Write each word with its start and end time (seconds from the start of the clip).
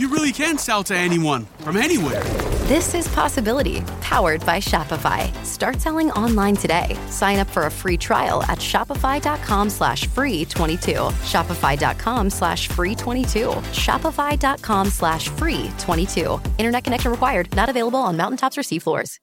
you 0.00 0.08
really 0.08 0.32
can 0.32 0.56
sell 0.56 0.82
to 0.84 0.96
anyone 0.96 1.44
from 1.58 1.76
anywhere. 1.76 2.22
This 2.70 2.94
is 2.94 3.06
Possibility, 3.08 3.82
powered 4.00 4.44
by 4.46 4.58
Shopify. 4.60 5.32
Start 5.44 5.80
selling 5.80 6.10
online 6.12 6.56
today. 6.56 6.96
Sign 7.08 7.38
up 7.38 7.50
for 7.50 7.66
a 7.66 7.70
free 7.70 7.96
trial 7.96 8.42
at 8.44 8.58
shopify.com 8.58 9.68
slash 9.68 10.06
free 10.06 10.44
22. 10.44 10.92
Shopify.com 11.32 12.30
slash 12.30 12.68
free 12.68 12.94
22. 12.94 13.48
Shopify.com 13.72 14.86
slash 14.88 15.28
free 15.28 15.70
22. 15.78 16.40
Internet 16.58 16.84
connection 16.84 17.10
required. 17.10 17.54
Not 17.54 17.68
available 17.68 17.98
on 17.98 18.16
mountaintops 18.16 18.56
or 18.56 18.62
seafloors. 18.62 19.18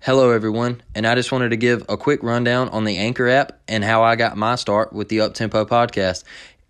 Hello, 0.00 0.30
everyone, 0.30 0.82
and 0.94 1.06
I 1.06 1.14
just 1.14 1.32
wanted 1.32 1.48
to 1.48 1.56
give 1.56 1.84
a 1.88 1.96
quick 1.96 2.22
rundown 2.22 2.68
on 2.68 2.84
the 2.84 2.98
Anchor 2.98 3.28
app 3.28 3.60
and 3.66 3.82
how 3.82 4.02
I 4.02 4.14
got 4.14 4.36
my 4.36 4.54
start 4.54 4.92
with 4.92 5.08
the 5.08 5.18
Uptempo 5.18 5.66
podcast. 5.66 6.22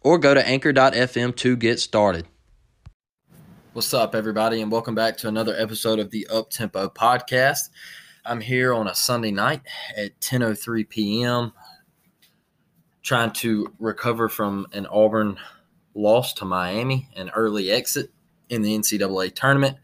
or 0.00 0.18
go 0.18 0.34
to 0.34 0.46
anchor.fm 0.46 1.36
to 1.36 1.56
get 1.56 1.80
started. 1.80 2.26
What's 3.72 3.94
up, 3.94 4.14
everybody, 4.14 4.60
and 4.62 4.72
welcome 4.72 4.94
back 4.94 5.16
to 5.18 5.28
another 5.28 5.54
episode 5.56 5.98
of 5.98 6.10
the 6.10 6.26
Uptempo 6.30 6.92
podcast. 6.92 7.68
I'm 8.24 8.40
here 8.40 8.74
on 8.74 8.88
a 8.88 8.94
Sunday 8.94 9.30
night 9.30 9.62
at 9.96 10.18
10:03 10.20 10.88
p.m. 10.88 11.52
trying 13.02 13.32
to 13.32 13.72
recover 13.78 14.28
from 14.28 14.66
an 14.72 14.86
Auburn 14.86 15.38
loss 15.94 16.34
to 16.34 16.44
Miami, 16.44 17.08
an 17.16 17.30
early 17.30 17.70
exit 17.70 18.10
in 18.48 18.62
the 18.62 18.76
NCAA 18.76 19.34
tournament, 19.34 19.76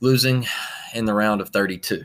losing 0.00 0.46
in 0.94 1.04
the 1.04 1.14
round 1.14 1.40
of 1.40 1.48
32. 1.48 2.04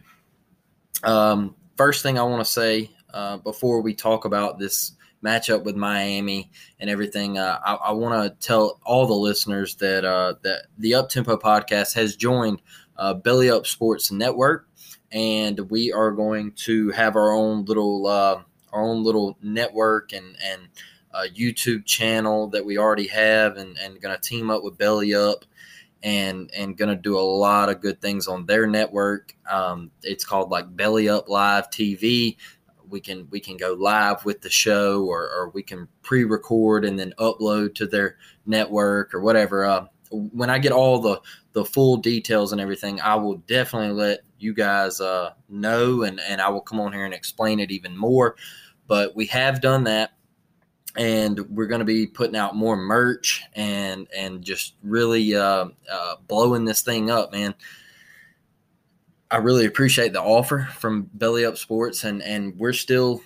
Um, 1.04 1.56
first 1.76 2.02
thing 2.02 2.18
I 2.18 2.24
want 2.24 2.44
to 2.44 2.52
say 2.52 2.92
uh, 3.14 3.38
before 3.38 3.82
we 3.82 3.94
talk 3.94 4.26
about 4.26 4.58
this 4.58 4.94
matchup 5.24 5.64
with 5.64 5.76
Miami 5.76 6.52
and 6.80 6.90
everything, 6.90 7.38
uh, 7.38 7.60
I, 7.66 7.74
I 7.76 7.92
want 7.92 8.24
to 8.24 8.48
tell 8.48 8.80
all 8.86 9.08
the 9.08 9.14
listeners 9.14 9.76
that 9.76 10.06
uh, 10.06 10.36
that 10.44 10.68
the 10.78 10.92
Uptempo 10.92 11.40
podcast 11.40 11.94
has 11.96 12.16
joined 12.16 12.62
uh, 12.98 13.14
Belly 13.14 13.50
Up 13.50 13.68
Sports 13.68 14.12
Network, 14.12 14.68
and 15.12 15.60
we 15.70 15.92
are 15.92 16.12
going 16.12 16.52
to 16.54 16.90
have 16.92 17.16
our 17.16 17.32
own 17.32 17.66
little 17.66 18.08
uh, 18.08 18.42
our 18.72 18.84
own 18.84 19.04
little 19.04 19.38
network 19.42 20.14
and 20.14 20.36
and 20.44 20.62
YouTube 21.36 21.84
channel 21.84 22.48
that 22.48 22.64
we 22.64 22.78
already 22.78 23.08
have, 23.08 23.58
and 23.58 23.78
and 23.78 24.00
going 24.02 24.16
to 24.16 24.22
team 24.22 24.50
up 24.50 24.64
with 24.64 24.78
Belly 24.78 25.14
Up. 25.14 25.46
And 26.04 26.52
and 26.56 26.78
gonna 26.78 26.96
do 26.96 27.18
a 27.18 27.20
lot 27.20 27.70
of 27.70 27.82
good 27.82 28.00
things 28.00 28.28
on 28.28 28.46
their 28.46 28.68
network. 28.68 29.34
Um, 29.50 29.90
it's 30.04 30.24
called 30.24 30.52
like 30.52 30.74
Belly 30.78 31.10
Up 31.10 31.28
Live 31.28 31.72
TV 31.72 32.38
we 32.90 33.00
can 33.00 33.28
we 33.30 33.40
can 33.40 33.58
go 33.58 33.74
live 33.74 34.24
with 34.26 34.42
the 34.42 34.50
show 34.50 35.06
or, 35.06 35.24
or 35.24 35.50
we 35.54 35.64
can 35.64 35.88
pre-record 36.02 36.86
and 36.86 37.00
then 37.00 37.14
upload 37.20 37.76
to 37.76 37.88
their 37.88 38.18
network 38.46 39.14
or 39.14 39.22
whatever. 39.22 39.66
Uh, 39.66 39.86
when 40.10 40.50
i 40.50 40.58
get 40.58 40.72
all 40.72 41.00
the 41.00 41.20
the 41.52 41.66
full 41.66 41.98
details 41.98 42.54
and 42.54 42.62
everything 42.62 43.02
i 43.02 43.14
will 43.14 43.38
definitely 43.40 43.92
let 43.92 44.20
you 44.40 44.54
guys 44.54 45.02
uh, 45.02 45.32
know 45.50 46.04
and 46.04 46.20
and 46.22 46.40
i 46.40 46.48
will 46.48 46.62
come 46.62 46.80
on 46.80 46.94
here 46.94 47.06
and 47.06 47.14
explain 47.14 47.60
it 47.60 47.72
even 47.72 47.98
more. 47.98 48.36
But 48.88 49.18
we 49.18 49.26
have 49.26 49.60
done 49.60 49.84
that 49.84 50.12
and 50.96 51.40
we're 51.50 51.68
going 51.68 51.80
to 51.80 51.86
be 51.86 52.08
putting 52.08 52.36
out 52.36 52.56
more 52.56 52.76
merch 52.76 53.44
and 53.54 54.08
and 54.16 54.42
just 54.42 54.76
really 54.82 55.36
uh, 55.36 55.68
uh, 55.92 56.16
blowing 56.28 56.66
this 56.66 56.82
thing 56.82 57.12
up 57.12 57.32
man 57.32 57.54
I 59.30 59.38
really 59.38 59.66
appreciate 59.66 60.14
the 60.14 60.22
offer 60.22 60.70
from 60.74 61.10
Belly 61.14 61.46
Up 61.46 61.58
Sports, 61.58 62.04
and 62.04 62.22
and 62.22 62.58
we're 62.58 62.74
still 62.74 63.22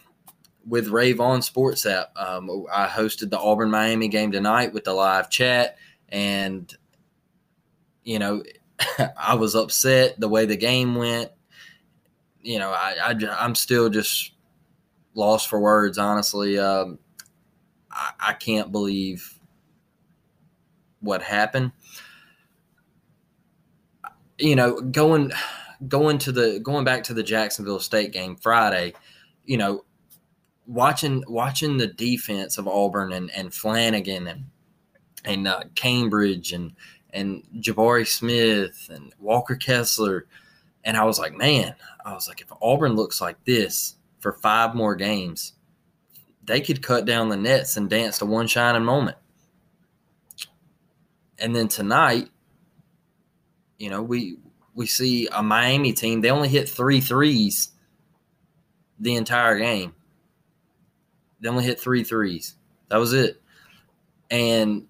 with 0.67 0.87
Rave 0.87 1.19
On 1.19 1.41
Sports 1.41 1.85
app. 1.85 2.11
Um, 2.15 2.65
I 2.73 2.87
hosted 2.87 3.29
the 3.29 3.39
Auburn 3.39 3.69
Miami 3.69 4.07
game 4.07 4.31
tonight 4.31 4.73
with 4.73 4.83
the 4.83 4.93
live 4.93 5.29
chat, 5.29 5.77
and 6.09 6.75
you 8.03 8.17
know, 8.19 8.43
I 9.17 9.35
was 9.35 9.55
upset 9.55 10.19
the 10.19 10.29
way 10.29 10.45
the 10.45 10.57
game 10.57 10.95
went. 10.95 11.31
You 12.41 12.57
know, 12.57 12.71
I, 12.71 12.95
I 13.05 13.45
am 13.45 13.53
still 13.53 13.89
just 13.89 14.31
lost 15.13 15.47
for 15.49 15.59
words. 15.59 15.99
Honestly, 15.99 16.57
um, 16.57 16.97
I, 17.91 18.11
I 18.19 18.33
can't 18.33 18.71
believe 18.71 19.39
what 20.99 21.21
happened. 21.21 21.71
You 24.39 24.55
know, 24.55 24.81
going 24.81 25.31
going 25.87 26.17
to 26.19 26.31
the 26.31 26.59
going 26.59 26.85
back 26.85 27.03
to 27.05 27.13
the 27.13 27.23
Jacksonville 27.23 27.79
State 27.79 28.11
game 28.11 28.35
Friday, 28.35 28.93
you 29.45 29.57
know, 29.57 29.83
watching 30.67 31.23
watching 31.27 31.77
the 31.77 31.87
defense 31.87 32.57
of 32.57 32.67
Auburn 32.67 33.11
and, 33.13 33.31
and 33.31 33.49
Flanigan 33.51 34.29
and 34.29 34.45
and 35.25 35.47
uh, 35.47 35.63
Cambridge 35.75 36.51
and 36.51 36.73
and 37.13 37.43
Jabari 37.57 38.07
Smith 38.07 38.89
and 38.91 39.13
Walker 39.19 39.55
Kessler, 39.55 40.27
and 40.83 40.95
I 40.95 41.03
was 41.03 41.19
like, 41.19 41.35
man, 41.35 41.75
I 42.05 42.13
was 42.13 42.27
like, 42.27 42.41
if 42.41 42.51
Auburn 42.61 42.95
looks 42.95 43.19
like 43.19 43.43
this 43.43 43.95
for 44.19 44.33
five 44.33 44.75
more 44.75 44.95
games, 44.95 45.53
they 46.43 46.61
could 46.61 46.81
cut 46.81 47.05
down 47.05 47.29
the 47.29 47.37
nets 47.37 47.75
and 47.77 47.89
dance 47.89 48.19
to 48.19 48.25
one 48.25 48.47
shining 48.47 48.85
moment. 48.85 49.17
And 51.37 51.55
then 51.55 51.67
tonight, 51.67 52.29
you 53.77 53.89
know, 53.89 54.01
we 54.03 54.37
we 54.75 54.85
see 54.85 55.27
a 55.31 55.43
Miami 55.43 55.93
team. 55.93 56.21
They 56.21 56.31
only 56.31 56.49
hit 56.49 56.69
three 56.69 57.01
threes 57.01 57.69
the 58.99 59.15
entire 59.15 59.57
game. 59.57 59.93
They 61.39 61.49
only 61.49 61.63
hit 61.63 61.79
three 61.79 62.03
threes. 62.03 62.55
That 62.89 62.97
was 62.97 63.13
it. 63.13 63.41
And 64.29 64.87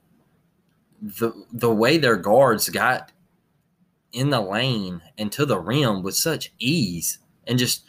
the 1.01 1.31
the 1.51 1.71
way 1.73 1.97
their 1.97 2.17
guards 2.17 2.69
got 2.69 3.11
in 4.11 4.29
the 4.29 4.41
lane 4.41 5.01
and 5.17 5.31
to 5.31 5.45
the 5.45 5.59
rim 5.59 6.03
with 6.03 6.15
such 6.15 6.53
ease 6.59 7.19
and 7.47 7.57
just 7.57 7.83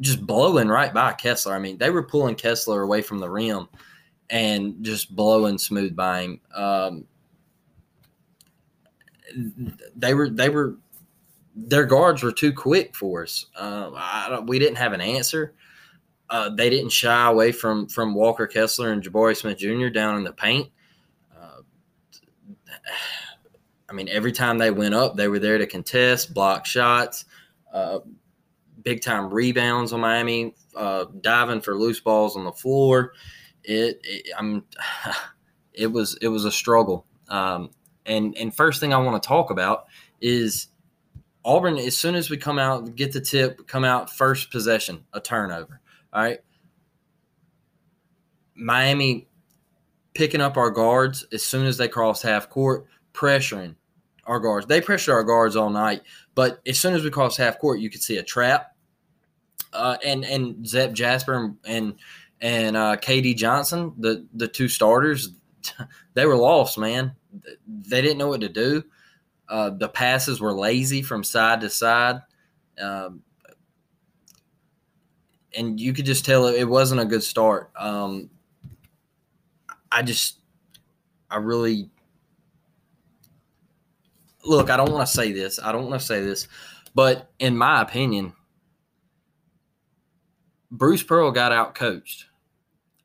just 0.00 0.26
blowing 0.26 0.68
right 0.68 0.92
by 0.92 1.12
Kessler. 1.12 1.54
I 1.54 1.58
mean, 1.58 1.78
they 1.78 1.90
were 1.90 2.02
pulling 2.02 2.34
Kessler 2.34 2.82
away 2.82 3.02
from 3.02 3.18
the 3.18 3.28
rim 3.28 3.68
and 4.30 4.82
just 4.82 5.14
blowing 5.14 5.58
smooth 5.58 5.94
by 5.94 6.22
him. 6.22 6.40
Um, 6.54 7.04
they 9.94 10.14
were 10.14 10.30
they 10.30 10.48
were 10.48 10.76
their 11.54 11.84
guards 11.84 12.22
were 12.22 12.32
too 12.32 12.52
quick 12.52 12.94
for 12.94 13.24
us. 13.24 13.46
Uh, 13.56 14.40
we 14.46 14.58
didn't 14.58 14.76
have 14.76 14.92
an 14.92 15.00
answer. 15.00 15.54
Uh, 16.28 16.48
they 16.48 16.70
didn't 16.70 16.92
shy 16.92 17.26
away 17.28 17.50
from 17.50 17.88
from 17.88 18.14
Walker 18.14 18.46
Kessler 18.46 18.92
and 18.92 19.02
Jabari 19.02 19.36
Smith 19.36 19.58
Jr. 19.58 19.88
down 19.88 20.16
in 20.16 20.24
the 20.24 20.32
paint. 20.32 20.70
Uh, 21.36 21.62
I 23.88 23.92
mean, 23.92 24.08
every 24.08 24.30
time 24.30 24.58
they 24.58 24.70
went 24.70 24.94
up, 24.94 25.16
they 25.16 25.26
were 25.26 25.40
there 25.40 25.58
to 25.58 25.66
contest, 25.66 26.32
block 26.32 26.66
shots, 26.66 27.24
uh, 27.72 27.98
big 28.84 29.02
time 29.02 29.32
rebounds 29.32 29.92
on 29.92 30.00
Miami, 30.00 30.54
uh, 30.76 31.06
diving 31.20 31.60
for 31.60 31.74
loose 31.74 32.00
balls 32.00 32.36
on 32.36 32.44
the 32.44 32.52
floor. 32.52 33.12
It, 33.64 34.00
it 34.04 34.28
I'm, 34.38 34.64
it 35.72 35.88
was 35.88 36.16
it 36.22 36.28
was 36.28 36.44
a 36.44 36.52
struggle. 36.52 37.06
Um, 37.28 37.70
and 38.06 38.36
and 38.36 38.54
first 38.54 38.78
thing 38.80 38.94
I 38.94 38.98
want 38.98 39.20
to 39.20 39.26
talk 39.26 39.50
about 39.50 39.86
is 40.20 40.68
Auburn. 41.44 41.78
As 41.78 41.96
soon 41.96 42.14
as 42.14 42.30
we 42.30 42.36
come 42.36 42.58
out, 42.58 42.94
get 42.96 43.12
the 43.12 43.20
tip, 43.20 43.66
come 43.66 43.84
out 43.84 44.10
first 44.10 44.50
possession, 44.50 45.04
a 45.12 45.20
turnover. 45.20 45.80
All 46.12 46.22
right. 46.22 46.40
Miami 48.54 49.28
picking 50.14 50.40
up 50.40 50.56
our 50.56 50.70
guards 50.70 51.26
as 51.32 51.42
soon 51.42 51.66
as 51.66 51.78
they 51.78 51.88
cross 51.88 52.20
half 52.20 52.50
court, 52.50 52.86
pressuring 53.14 53.74
our 54.26 54.38
guards. 54.38 54.66
They 54.66 54.80
pressured 54.80 55.14
our 55.14 55.24
guards 55.24 55.56
all 55.56 55.70
night, 55.70 56.02
but 56.34 56.60
as 56.66 56.78
soon 56.78 56.94
as 56.94 57.02
we 57.02 57.10
cross 57.10 57.36
half 57.36 57.58
court, 57.58 57.80
you 57.80 57.90
could 57.90 58.02
see 58.02 58.18
a 58.18 58.22
trap. 58.22 58.74
Uh, 59.72 59.96
and 60.04 60.24
and 60.24 60.66
Zep 60.66 60.92
Jasper 60.92 61.34
and 61.34 61.56
and, 61.64 61.94
and 62.40 62.76
uh, 62.76 62.96
KD 62.96 63.36
Johnson, 63.36 63.92
the 63.98 64.26
the 64.34 64.48
two 64.48 64.68
starters, 64.68 65.30
they 66.14 66.26
were 66.26 66.36
lost, 66.36 66.76
man. 66.76 67.12
They 67.66 68.02
didn't 68.02 68.18
know 68.18 68.28
what 68.28 68.40
to 68.40 68.48
do. 68.48 68.82
Uh, 69.50 69.70
the 69.70 69.88
passes 69.88 70.40
were 70.40 70.52
lazy 70.52 71.02
from 71.02 71.24
side 71.24 71.60
to 71.60 71.68
side. 71.68 72.20
Um, 72.80 73.22
and 75.56 75.80
you 75.80 75.92
could 75.92 76.06
just 76.06 76.24
tell 76.24 76.46
it, 76.46 76.64
wasn't 76.64 77.00
a 77.00 77.04
good 77.04 77.24
start. 77.24 77.72
Um, 77.76 78.30
I 79.90 80.02
just, 80.02 80.38
I 81.28 81.38
really 81.38 81.90
look. 84.44 84.70
I 84.70 84.76
don't 84.76 84.92
want 84.92 85.04
to 85.04 85.12
say 85.12 85.32
this. 85.32 85.58
I 85.58 85.72
don't 85.72 85.88
want 85.88 86.00
to 86.00 86.06
say 86.06 86.20
this, 86.20 86.46
but 86.94 87.32
in 87.40 87.56
my 87.56 87.82
opinion, 87.82 88.32
Bruce 90.70 91.02
Pearl 91.02 91.32
got 91.32 91.50
out 91.50 91.74
coached, 91.74 92.26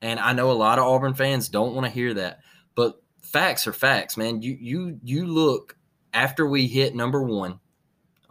and 0.03 0.19
I 0.19 0.33
know 0.33 0.51
a 0.51 0.53
lot 0.53 0.77
of 0.77 0.85
Auburn 0.85 1.15
fans 1.15 1.49
don't 1.49 1.73
want 1.73 1.85
to 1.87 1.91
hear 1.91 2.13
that, 2.13 2.41
but 2.75 3.01
facts 3.21 3.65
are 3.65 3.73
facts, 3.73 4.15
man. 4.15 4.43
You 4.43 4.55
you 4.59 4.99
you 5.03 5.25
look 5.25 5.75
after 6.15 6.47
we 6.47 6.65
hit 6.65 6.95
number 6.95 7.21
one, 7.21 7.59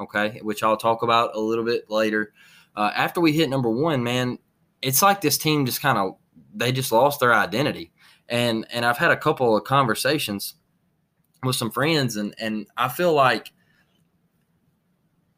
okay, 0.01 0.41
which 0.43 0.65
I'll 0.65 0.77
talk 0.77 1.03
about 1.03 1.37
a 1.37 1.41
little 1.41 1.65
bit 1.65 1.89
later 1.89 2.33
uh, 2.77 2.91
after 2.95 3.21
we 3.21 3.33
hit 3.33 3.49
number 3.49 3.71
one, 3.71 4.03
man, 4.03 4.39
it's 4.83 5.03
like 5.03 5.21
this 5.21 5.39
team 5.39 5.67
just 5.67 5.81
kind 5.81 5.99
of 5.99 6.17
they 6.55 6.73
just 6.73 6.93
lost 6.93 7.21
their 7.21 7.35
identity. 7.35 7.93
And 8.29 8.67
and 8.71 8.85
I've 8.85 8.99
had 8.99 9.11
a 9.11 9.17
couple 9.17 9.57
of 9.57 9.65
conversations 9.65 10.55
with 11.43 11.57
some 11.57 11.71
friends, 11.71 12.17
and 12.17 12.35
and 12.39 12.67
I 12.77 12.89
feel 12.89 13.13
like 13.13 13.53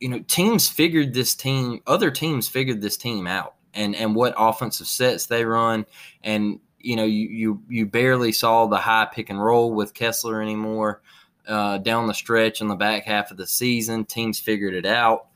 you 0.00 0.08
know 0.08 0.20
teams 0.20 0.68
figured 0.68 1.12
this 1.12 1.34
team, 1.34 1.80
other 1.86 2.10
teams 2.10 2.48
figured 2.48 2.80
this 2.80 2.96
team 2.96 3.26
out, 3.26 3.54
and 3.74 3.94
and 3.94 4.14
what 4.14 4.34
offensive 4.38 4.86
sets 4.86 5.26
they 5.26 5.44
run, 5.44 5.84
and 6.22 6.60
you 6.78 6.96
know 6.96 7.04
you 7.04 7.28
you 7.28 7.62
you 7.68 7.86
barely 7.86 8.32
saw 8.32 8.66
the 8.66 8.78
high 8.78 9.08
pick 9.12 9.30
and 9.30 9.42
roll 9.42 9.74
with 9.74 9.94
Kessler 9.94 10.40
anymore. 10.40 11.02
Uh, 11.46 11.78
down 11.78 12.08
the 12.08 12.14
stretch 12.14 12.60
in 12.60 12.68
the 12.68 12.74
back 12.74 13.04
half 13.04 13.30
of 13.30 13.36
the 13.36 13.46
season, 13.46 14.04
teams 14.04 14.40
figured 14.40 14.74
it 14.74 14.86
out. 14.86 15.28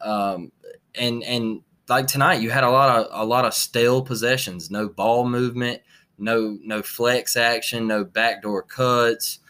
Um, 0.00 0.52
and 0.94 1.22
and 1.22 1.60
like 1.88 2.06
tonight, 2.06 2.40
you 2.40 2.50
had 2.50 2.64
a 2.64 2.70
lot 2.70 2.98
of 2.98 3.08
a 3.10 3.24
lot 3.24 3.44
of 3.44 3.52
stale 3.52 4.02
possessions, 4.02 4.70
no 4.70 4.88
ball 4.88 5.28
movement, 5.28 5.82
no 6.18 6.56
no 6.62 6.82
flex 6.82 7.36
action, 7.36 7.86
no 7.86 8.04
backdoor 8.04 8.62
cuts, 8.62 9.40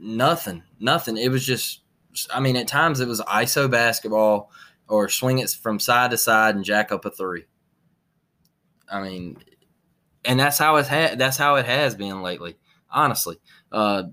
nothing, 0.00 0.62
nothing. 0.80 1.16
It 1.16 1.30
was 1.30 1.44
just, 1.44 1.82
I 2.32 2.40
mean, 2.40 2.56
at 2.56 2.68
times 2.68 3.00
it 3.00 3.08
was 3.08 3.20
ISO 3.20 3.70
basketball 3.70 4.50
or 4.88 5.08
swing 5.08 5.38
it 5.38 5.50
from 5.50 5.78
side 5.80 6.10
to 6.12 6.18
side 6.18 6.54
and 6.54 6.64
jack 6.64 6.92
up 6.92 7.04
a 7.04 7.10
three. 7.10 7.44
I 8.90 9.02
mean, 9.02 9.38
and 10.24 10.38
that's 10.38 10.58
how 10.58 10.76
it 10.76 10.86
had. 10.86 11.18
That's 11.18 11.36
how 11.36 11.56
it 11.56 11.66
has 11.66 11.94
been 11.94 12.22
lately. 12.22 12.56
Honestly, 12.90 13.38
uh, 13.72 14.04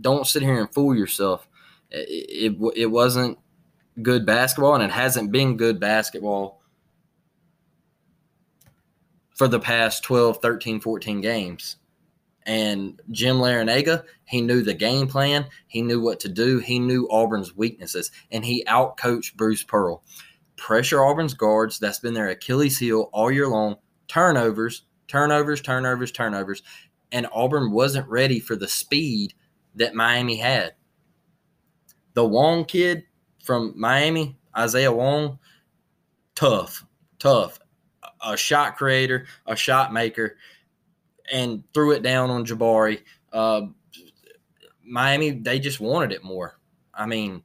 don't 0.00 0.26
sit 0.26 0.42
here 0.42 0.58
and 0.58 0.72
fool 0.72 0.94
yourself. 0.94 1.46
It, 1.90 2.52
it, 2.58 2.72
it 2.76 2.86
wasn't 2.86 3.38
good 4.00 4.24
basketball, 4.24 4.74
and 4.74 4.84
it 4.84 4.90
hasn't 4.90 5.32
been 5.32 5.56
good 5.56 5.80
basketball 5.80 6.60
for 9.34 9.48
the 9.48 9.60
past 9.60 10.04
12, 10.04 10.38
13, 10.42 10.80
14 10.80 11.20
games. 11.20 11.76
And 12.46 13.00
Jim 13.10 13.36
Larrañaga, 13.36 14.04
he 14.24 14.40
knew 14.40 14.62
the 14.62 14.74
game 14.74 15.06
plan. 15.06 15.46
He 15.66 15.82
knew 15.82 16.00
what 16.00 16.20
to 16.20 16.28
do. 16.28 16.58
He 16.58 16.78
knew 16.78 17.08
Auburn's 17.10 17.56
weaknesses, 17.56 18.10
and 18.30 18.44
he 18.44 18.64
outcoached 18.64 19.36
Bruce 19.36 19.62
Pearl. 19.62 20.02
Pressure 20.56 21.04
Auburn's 21.04 21.34
guards. 21.34 21.78
That's 21.78 22.00
been 22.00 22.14
their 22.14 22.28
Achilles 22.28 22.78
heel 22.78 23.08
all 23.12 23.30
year 23.30 23.48
long. 23.48 23.76
Turnovers, 24.08 24.82
turnovers, 25.08 25.60
turnovers, 25.60 26.12
turnovers. 26.12 26.62
And 27.12 27.26
Auburn 27.32 27.72
wasn't 27.72 28.08
ready 28.08 28.40
for 28.40 28.56
the 28.56 28.68
speed 28.68 29.34
that 29.76 29.94
Miami 29.94 30.36
had. 30.36 30.72
The 32.14 32.24
Wong 32.24 32.64
kid, 32.64 33.04
from 33.42 33.72
Miami, 33.76 34.36
Isaiah 34.56 34.92
Wong, 34.92 35.38
tough, 36.34 36.84
tough. 37.18 37.58
A 38.24 38.36
shot 38.36 38.76
creator, 38.76 39.26
a 39.46 39.56
shot 39.56 39.92
maker, 39.92 40.36
and 41.32 41.62
threw 41.72 41.92
it 41.92 42.02
down 42.02 42.30
on 42.30 42.44
Jabari. 42.44 43.00
Uh, 43.32 43.62
Miami, 44.84 45.30
they 45.30 45.58
just 45.58 45.80
wanted 45.80 46.12
it 46.12 46.22
more. 46.22 46.58
I 46.92 47.06
mean, 47.06 47.42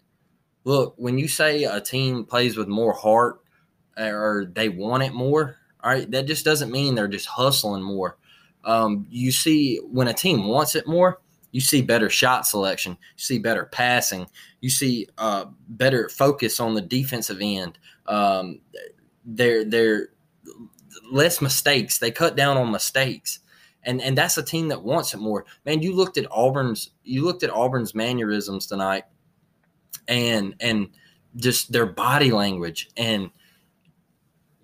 look, 0.63 0.95
when 0.97 1.17
you 1.17 1.27
say 1.27 1.63
a 1.63 1.79
team 1.79 2.25
plays 2.25 2.57
with 2.57 2.67
more 2.67 2.93
heart 2.93 3.39
or 3.97 4.51
they 4.53 4.67
want 4.67 5.03
it 5.03 5.13
more, 5.13 5.57
all 5.81 5.91
right, 5.91 6.09
that 6.11 6.25
just 6.25 6.43
doesn't 6.43 6.71
mean 6.71 6.95
they're 6.95 7.07
just 7.07 7.27
hustling 7.27 7.83
more. 7.83 8.17
Um, 8.63 9.05
you 9.09 9.31
see, 9.31 9.77
when 9.77 10.07
a 10.07 10.13
team 10.13 10.47
wants 10.47 10.75
it 10.75 10.87
more, 10.87 11.21
you 11.55 11.61
see 11.61 11.81
better 11.81 12.09
shot 12.09 12.45
selection, 12.45 12.91
you 12.91 13.23
see 13.23 13.39
better 13.39 13.63
passing, 13.67 14.27
you 14.59 14.69
see 14.69 15.07
uh, 15.17 15.45
better 15.69 16.09
focus 16.09 16.59
on 16.59 16.73
the 16.73 16.81
defensive 16.81 17.37
end. 17.41 17.79
Um, 18.07 18.59
they're 19.23 19.63
they're 19.63 20.09
less 21.09 21.41
mistakes. 21.41 21.97
They 21.97 22.11
cut 22.11 22.35
down 22.35 22.57
on 22.57 22.73
mistakes, 22.73 23.39
and 23.83 24.01
and 24.01 24.17
that's 24.17 24.37
a 24.37 24.43
team 24.43 24.67
that 24.67 24.83
wants 24.83 25.13
it 25.13 25.21
more. 25.21 25.45
Man, 25.65 25.81
you 25.81 25.95
looked 25.95 26.17
at 26.17 26.29
Auburn's 26.29 26.91
you 27.05 27.23
looked 27.23 27.41
at 27.41 27.51
Auburn's 27.51 27.95
mannerisms 27.95 28.67
tonight, 28.67 29.05
and 30.09 30.55
and 30.59 30.89
just 31.37 31.71
their 31.71 31.85
body 31.85 32.31
language 32.31 32.89
and 32.97 33.29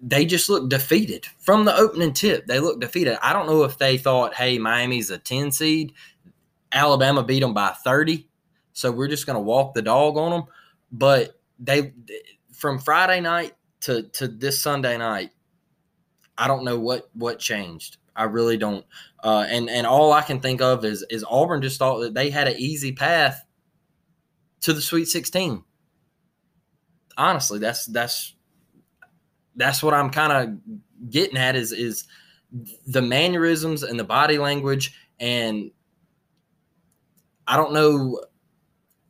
they 0.01 0.25
just 0.25 0.49
looked 0.49 0.69
defeated 0.69 1.25
from 1.37 1.63
the 1.63 1.75
opening 1.75 2.11
tip. 2.11 2.47
They 2.47 2.59
looked 2.59 2.79
defeated. 2.79 3.19
I 3.21 3.33
don't 3.33 3.45
know 3.45 3.63
if 3.63 3.77
they 3.77 3.97
thought, 3.97 4.33
hey, 4.33 4.57
Miami's 4.57 5.11
a 5.11 5.19
10 5.19 5.51
seed 5.51 5.93
Alabama 6.71 7.23
beat 7.23 7.41
them 7.41 7.53
by 7.53 7.69
30. 7.83 8.27
So 8.73 8.91
we're 8.91 9.07
just 9.07 9.25
going 9.25 9.35
to 9.35 9.41
walk 9.41 9.73
the 9.73 9.81
dog 9.81 10.17
on 10.17 10.31
them. 10.31 10.43
But 10.91 11.39
they, 11.59 11.93
from 12.53 12.79
Friday 12.79 13.21
night 13.21 13.53
to, 13.81 14.03
to 14.03 14.27
this 14.27 14.61
Sunday 14.61 14.97
night, 14.97 15.31
I 16.37 16.47
don't 16.47 16.63
know 16.63 16.79
what, 16.79 17.09
what 17.13 17.39
changed. 17.39 17.97
I 18.15 18.23
really 18.23 18.57
don't. 18.57 18.85
Uh, 19.23 19.45
and, 19.47 19.69
and 19.69 19.85
all 19.87 20.11
I 20.11 20.21
can 20.21 20.39
think 20.39 20.61
of 20.61 20.83
is, 20.85 21.05
is 21.09 21.25
Auburn 21.29 21.61
just 21.61 21.79
thought 21.79 21.99
that 21.99 22.13
they 22.13 22.29
had 22.29 22.47
an 22.47 22.57
easy 22.57 22.91
path 22.91 23.45
to 24.61 24.73
the 24.73 24.81
Sweet 24.81 25.05
16. 25.05 25.63
Honestly, 27.17 27.59
that's, 27.59 27.85
that's, 27.87 28.35
that's 29.55 29.83
what 29.83 29.93
I'm 29.93 30.09
kind 30.09 30.31
of 30.31 31.09
getting 31.09 31.37
at 31.37 31.55
is, 31.55 31.71
is 31.71 32.05
the 32.87 33.01
mannerisms 33.01 33.83
and 33.83 33.99
the 33.99 34.03
body 34.03 34.37
language 34.37 34.93
and 35.19 35.71
I 37.47 37.57
don't 37.57 37.73
know 37.73 38.21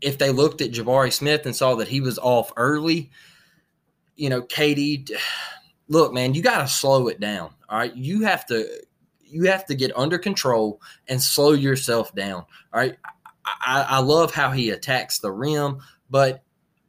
if 0.02 0.18
they 0.18 0.32
looked 0.32 0.62
at 0.62 0.72
Jabari 0.72 1.14
Smith 1.14 1.46
and 1.46 1.56
saw 1.56 1.76
that 1.76 1.88
he 1.88 2.02
was 2.02 2.18
off 2.20 2.52
early, 2.58 3.12
you 4.16 4.30
know, 4.30 4.42
KD, 4.42 5.12
look, 5.88 6.14
man, 6.14 6.34
you 6.34 6.42
got 6.42 6.62
to 6.62 6.68
slow 6.68 7.08
it 7.08 7.20
down. 7.20 7.54
All 7.70 7.78
right. 7.78 7.96
You 7.96 8.22
have 8.22 8.46
to, 8.48 8.68
you 9.24 9.44
have 9.44 9.66
to 9.66 9.76
get 9.76 9.96
under 9.98 10.18
control 10.18 10.82
and 11.08 11.22
slow 11.22 11.52
yourself 11.52 12.14
down. 12.16 12.46
All 12.74 12.80
right. 12.80 12.98
I, 13.46 13.86
I 13.88 14.00
love 14.00 14.34
how 14.34 14.52
he 14.52 14.70
attacks 14.70 15.20
the 15.20 15.32
rim, 15.32 15.80
but 16.10 16.44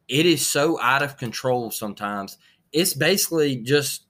it 0.08 0.26
is 0.26 0.46
so 0.46 0.80
out 0.80 1.02
of 1.02 1.16
control 1.16 1.70
sometimes. 1.70 2.38
It's 2.72 2.94
basically 2.94 3.56
just 3.56 4.06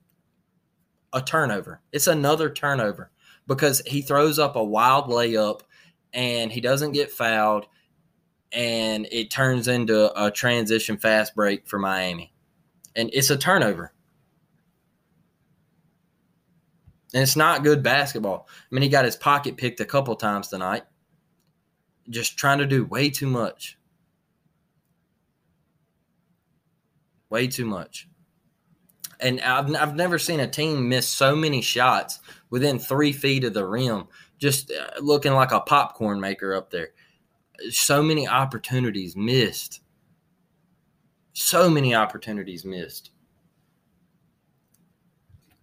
a 1.13 1.21
turnover. 1.21 1.81
It's 1.93 2.07
another 2.07 2.51
turnover 2.51 3.11
because 3.47 3.83
he 3.87 4.03
throws 4.03 4.39
up 4.39 4.57
a 4.57 4.65
wild 4.65 5.07
layup 5.07 5.61
and 6.13 6.53
he 6.53 6.61
doesn't 6.61 6.93
get 6.93 7.11
fouled 7.11 7.67
and 8.53 9.09
it 9.11 9.31
turns 9.31 9.67
into 9.67 10.13
a 10.23 10.31
transition 10.31 10.99
fast 10.99 11.35
break 11.35 11.67
for 11.67 11.79
Miami. 11.79 12.33
And 12.95 13.09
it's 13.13 13.31
a 13.31 13.37
turnover. 13.37 13.95
And 17.15 17.23
it's 17.23 17.37
not 17.37 17.65
good 17.65 17.83
basketball. 17.83 18.49
I 18.49 18.75
mean, 18.75 18.83
he 18.83 18.89
got 18.89 19.05
his 19.05 19.17
pocket 19.17 19.57
picked 19.57 19.81
a 19.81 19.87
couple 19.87 20.15
times 20.17 20.49
tonight, 20.49 20.85
just 22.11 22.37
trying 22.37 22.59
to 22.59 22.67
do 22.67 22.85
way 22.85 23.11
too 23.11 23.27
much. 23.27 23.79
Way 27.31 27.47
too 27.47 27.67
much. 27.67 28.09
And 29.21 29.41
I've, 29.41 29.75
I've 29.75 29.95
never 29.95 30.19
seen 30.19 30.41
a 30.41 30.49
team 30.49 30.89
miss 30.89 31.09
so 31.09 31.37
many 31.37 31.63
shots 31.63 32.19
within 32.51 32.79
three 32.79 33.13
feet 33.13 33.45
of 33.45 33.55
the 33.55 33.67
rim, 33.67 34.09
just 34.43 34.73
uh, 34.73 35.01
looking 35.01 35.33
like 35.33 35.53
a 35.53 35.61
popcorn 35.61 36.21
maker 36.21 36.53
up 36.55 36.69
there 36.69 36.89
so 37.71 38.03
many 38.03 38.27
opportunities 38.27 39.17
missed. 39.17 39.81
So 41.33 41.71
many 41.71 41.95
opportunities 41.95 42.65
missed. 42.65 43.11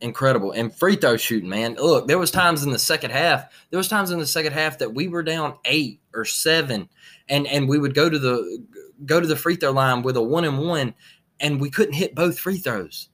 Incredible. 0.02 0.54
And 0.54 0.74
free 0.74 0.96
throw 0.96 1.18
shooting, 1.18 1.50
man. 1.50 1.76
Look, 1.76 2.08
there 2.08 2.18
was 2.18 2.32
times 2.32 2.64
in 2.64 2.72
the 2.72 2.80
second 2.80 3.12
half. 3.12 3.52
There 3.70 3.78
was 3.78 3.90
times 3.90 4.12
in 4.12 4.20
the 4.20 4.26
second 4.26 4.54
half 4.54 4.78
that 4.78 4.94
we 4.94 5.10
were 5.10 5.24
down 5.24 5.58
eight 5.66 6.00
or 6.14 6.24
seven, 6.24 6.88
and 7.28 7.46
and 7.48 7.68
we 7.68 7.80
would 7.80 7.94
go 7.94 8.10
to 8.10 8.18
the 8.18 8.66
go 9.06 9.20
to 9.20 9.28
the 9.28 9.36
free 9.36 9.58
throw 9.58 9.72
line 9.72 10.02
with 10.02 10.16
a 10.16 10.22
one 10.22 10.46
and 10.46 10.58
one, 10.58 10.94
and 11.42 11.60
we 11.60 11.70
couldn't 11.70 11.96
hit 11.96 12.16
both 12.16 12.40
free 12.40 12.58
throws 12.58 13.10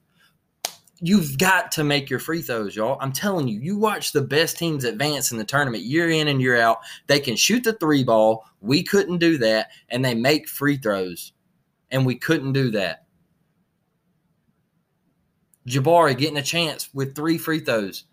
you've 1.05 1.38
got 1.38 1.71
to 1.71 1.83
make 1.83 2.09
your 2.09 2.17
free 2.17 2.41
throws, 2.41 2.75
y'all. 2.75 2.97
I'm 3.00 3.12
telling 3.12 3.47
you, 3.47 3.59
you 3.59 3.77
watch 3.77 4.12
the 4.12 4.24
best 4.24 4.57
teams 4.57 4.83
advance 4.83 5.31
in 5.31 5.38
the 5.38 5.43
tournament 5.43 5.83
year 5.83 6.09
in 6.09 6.27
and 6.27 6.41
year 6.41 6.59
out. 6.59 6.79
They 7.05 7.19
can 7.19 7.35
shoot 7.35 7.63
the 7.63 7.74
three 7.74 8.03
ball. 8.03 8.43
We 8.59 8.81
couldn't 8.81 9.19
do 9.19 9.38
that. 9.38 9.69
And 9.89 10.03
they 10.03 10.15
make 10.15 10.50
free 10.50 10.77
throws. 10.77 11.31
And 11.91 12.07
we 12.07 12.15
couldn't 12.15 12.53
do 12.53 12.71
that. 12.71 13.05
Jabari 15.67 16.17
getting 16.17 16.38
a 16.38 16.41
chance 16.41 16.89
with 16.91 17.15
three 17.15 17.38
free 17.38 17.59
throws. 17.59 18.05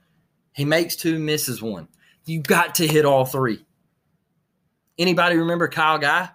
He 0.52 0.66
makes 0.66 0.94
two, 0.94 1.18
misses 1.18 1.62
one. 1.62 1.88
You've 2.26 2.42
got 2.42 2.74
to 2.74 2.86
hit 2.86 3.06
all 3.06 3.24
three. 3.24 3.64
Anybody 4.98 5.36
remember 5.36 5.66
Kyle 5.66 5.98
Guy? 5.98 6.28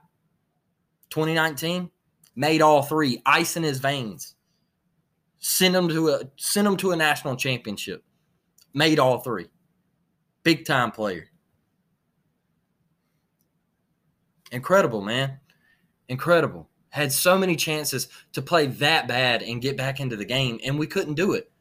2019? 1.11 1.91
Made 2.35 2.63
all 2.63 2.81
three, 2.81 3.21
ice 3.27 3.57
in 3.57 3.61
his 3.61 3.77
veins. 3.77 4.33
Send 5.39 5.75
them 5.75 5.87
to 5.89 6.09
a 6.09 6.21
send 6.37 6.67
them 6.67 6.77
to 6.77 6.91
a 6.91 6.95
national 6.95 7.35
championship. 7.35 8.03
Made 8.73 8.99
all 8.99 9.19
three. 9.19 9.47
Big 10.43 10.65
time 10.65 10.91
player. 10.91 11.27
Incredible, 14.51 15.01
man. 15.01 15.39
Incredible. 16.07 16.69
Had 16.89 17.11
so 17.11 17.37
many 17.37 17.55
chances 17.55 18.07
to 18.33 18.41
play 18.41 18.67
that 18.67 19.07
bad 19.07 19.43
and 19.43 19.61
get 19.61 19.77
back 19.77 19.99
into 19.99 20.15
the 20.15 20.25
game, 20.25 20.59
and 20.65 20.79
we 20.79 20.87
couldn't 20.87 21.15
do 21.15 21.33
it. 21.33 21.51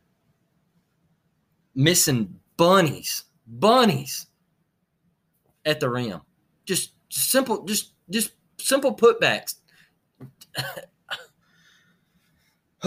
Missing 1.75 2.39
bunnies, 2.57 3.25
bunnies 3.47 4.27
at 5.65 5.81
the 5.81 5.91
rim. 5.91 6.21
Just, 6.65 6.93
simple, 7.11 7.65
just 7.65 7.93
just 8.09 8.33
simple 8.59 8.95
putbacks. 8.95 9.57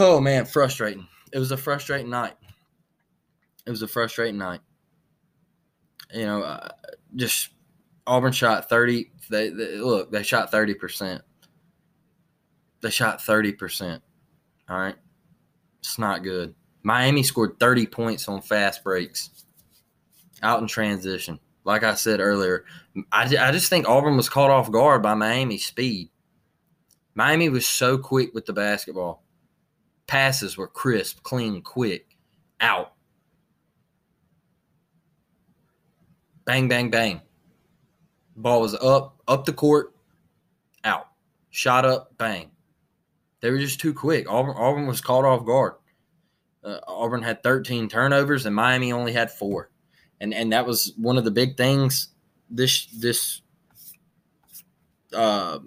Oh 0.01 0.21
man, 0.21 0.45
frustrating. 0.45 1.05
It 1.33 1.39
was 1.39 1.51
a 1.51 1.57
frustrating 1.57 2.09
night. 2.09 2.35
It 3.65 3.69
was 3.69 3.81
a 3.81 3.87
frustrating 3.87 4.37
night. 4.37 4.61
You 6.13 6.25
know, 6.25 6.41
uh, 6.41 6.69
just 7.17 7.49
Auburn 8.07 8.31
shot 8.31 8.69
30 8.69 9.11
they, 9.29 9.49
they 9.49 9.77
look, 9.77 10.09
they 10.09 10.23
shot 10.23 10.51
30%. 10.53 11.19
They 12.81 12.89
shot 12.89 13.19
30%. 13.19 13.99
All 14.69 14.77
right. 14.77 14.95
It's 15.79 15.99
not 15.99 16.23
good. 16.23 16.55
Miami 16.81 17.21
scored 17.21 17.59
30 17.59 17.85
points 17.87 18.29
on 18.29 18.41
fast 18.41 18.83
breaks 18.85 19.45
out 20.41 20.61
in 20.61 20.67
transition. 20.67 21.39
Like 21.65 21.83
I 21.83 21.95
said 21.95 22.21
earlier, 22.21 22.63
I, 23.11 23.23
I 23.23 23.51
just 23.51 23.69
think 23.69 23.87
Auburn 23.87 24.15
was 24.15 24.29
caught 24.29 24.49
off 24.49 24.71
guard 24.71 25.03
by 25.03 25.13
Miami's 25.13 25.65
speed. 25.65 26.09
Miami 27.15 27.49
was 27.49 27.67
so 27.67 27.97
quick 27.97 28.33
with 28.33 28.45
the 28.45 28.53
basketball. 28.53 29.23
Passes 30.09 30.57
were 30.57 30.67
crisp, 30.67 31.21
clean, 31.21 31.61
quick, 31.61 32.17
out. 32.59 32.93
Bang, 36.45 36.67
bang, 36.67 36.89
bang. 36.89 37.21
Ball 38.35 38.61
was 38.61 38.73
up, 38.73 39.21
up 39.27 39.45
the 39.45 39.53
court, 39.53 39.93
out. 40.83 41.09
Shot 41.51 41.85
up, 41.85 42.17
bang. 42.17 42.49
They 43.41 43.51
were 43.51 43.59
just 43.59 43.79
too 43.79 43.93
quick. 43.93 44.27
Auburn, 44.27 44.55
Auburn 44.57 44.87
was 44.87 44.99
caught 44.99 45.25
off 45.25 45.45
guard. 45.45 45.73
Uh, 46.63 46.79
Auburn 46.87 47.21
had 47.21 47.43
13 47.43 47.87
turnovers 47.87 48.47
and 48.47 48.55
Miami 48.55 48.91
only 48.91 49.13
had 49.13 49.29
four. 49.29 49.69
And 50.19 50.33
and 50.33 50.51
that 50.53 50.65
was 50.65 50.91
one 50.97 51.19
of 51.19 51.23
the 51.23 51.29
big 51.29 51.55
things 51.55 52.09
this 52.49 52.87
this 52.87 53.41
uh 55.13 55.59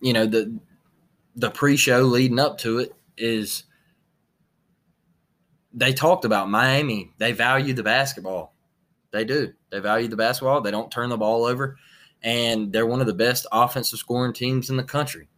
you 0.00 0.12
know 0.12 0.24
the 0.24 0.56
the 1.36 1.50
pre-show 1.50 2.00
leading 2.00 2.38
up 2.38 2.58
to 2.58 2.78
it 2.78 2.94
is 3.16 3.64
they 5.72 5.92
talked 5.92 6.24
about 6.24 6.48
Miami. 6.48 7.12
They 7.18 7.32
value 7.32 7.74
the 7.74 7.82
basketball. 7.82 8.54
They 9.12 9.24
do. 9.24 9.52
They 9.70 9.78
value 9.78 10.08
the 10.08 10.16
basketball. 10.16 10.62
They 10.62 10.70
don't 10.70 10.90
turn 10.90 11.10
the 11.10 11.18
ball 11.18 11.44
over, 11.44 11.76
and 12.22 12.72
they're 12.72 12.86
one 12.86 13.00
of 13.00 13.06
the 13.06 13.14
best 13.14 13.46
offensive 13.52 13.98
scoring 13.98 14.32
teams 14.32 14.70
in 14.70 14.76
the 14.76 14.82
country. 14.82 15.28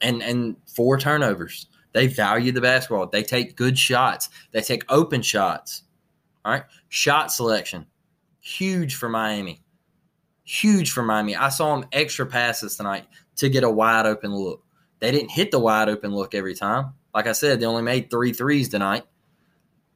And 0.00 0.22
and 0.22 0.56
four 0.74 0.98
turnovers. 0.98 1.68
They 1.92 2.06
value 2.06 2.52
the 2.52 2.60
basketball. 2.62 3.06
They 3.08 3.22
take 3.22 3.54
good 3.54 3.78
shots. 3.78 4.30
They 4.52 4.62
take 4.62 4.84
open 4.88 5.20
shots. 5.22 5.82
All 6.44 6.52
right, 6.52 6.64
shot 6.88 7.30
selection, 7.30 7.86
huge 8.40 8.96
for 8.96 9.08
Miami. 9.08 9.62
Huge 10.44 10.90
for 10.90 11.02
Miami. 11.02 11.36
I 11.36 11.50
saw 11.50 11.76
them 11.76 11.88
extra 11.92 12.26
passes 12.26 12.76
tonight 12.76 13.06
to 13.36 13.48
get 13.48 13.62
a 13.62 13.70
wide 13.70 14.06
open 14.06 14.34
look. 14.34 14.61
They 15.02 15.10
didn't 15.10 15.32
hit 15.32 15.50
the 15.50 15.58
wide 15.58 15.88
open 15.88 16.14
look 16.14 16.32
every 16.32 16.54
time. 16.54 16.92
Like 17.12 17.26
I 17.26 17.32
said, 17.32 17.58
they 17.58 17.66
only 17.66 17.82
made 17.82 18.08
three 18.08 18.32
threes 18.32 18.68
tonight. 18.68 19.02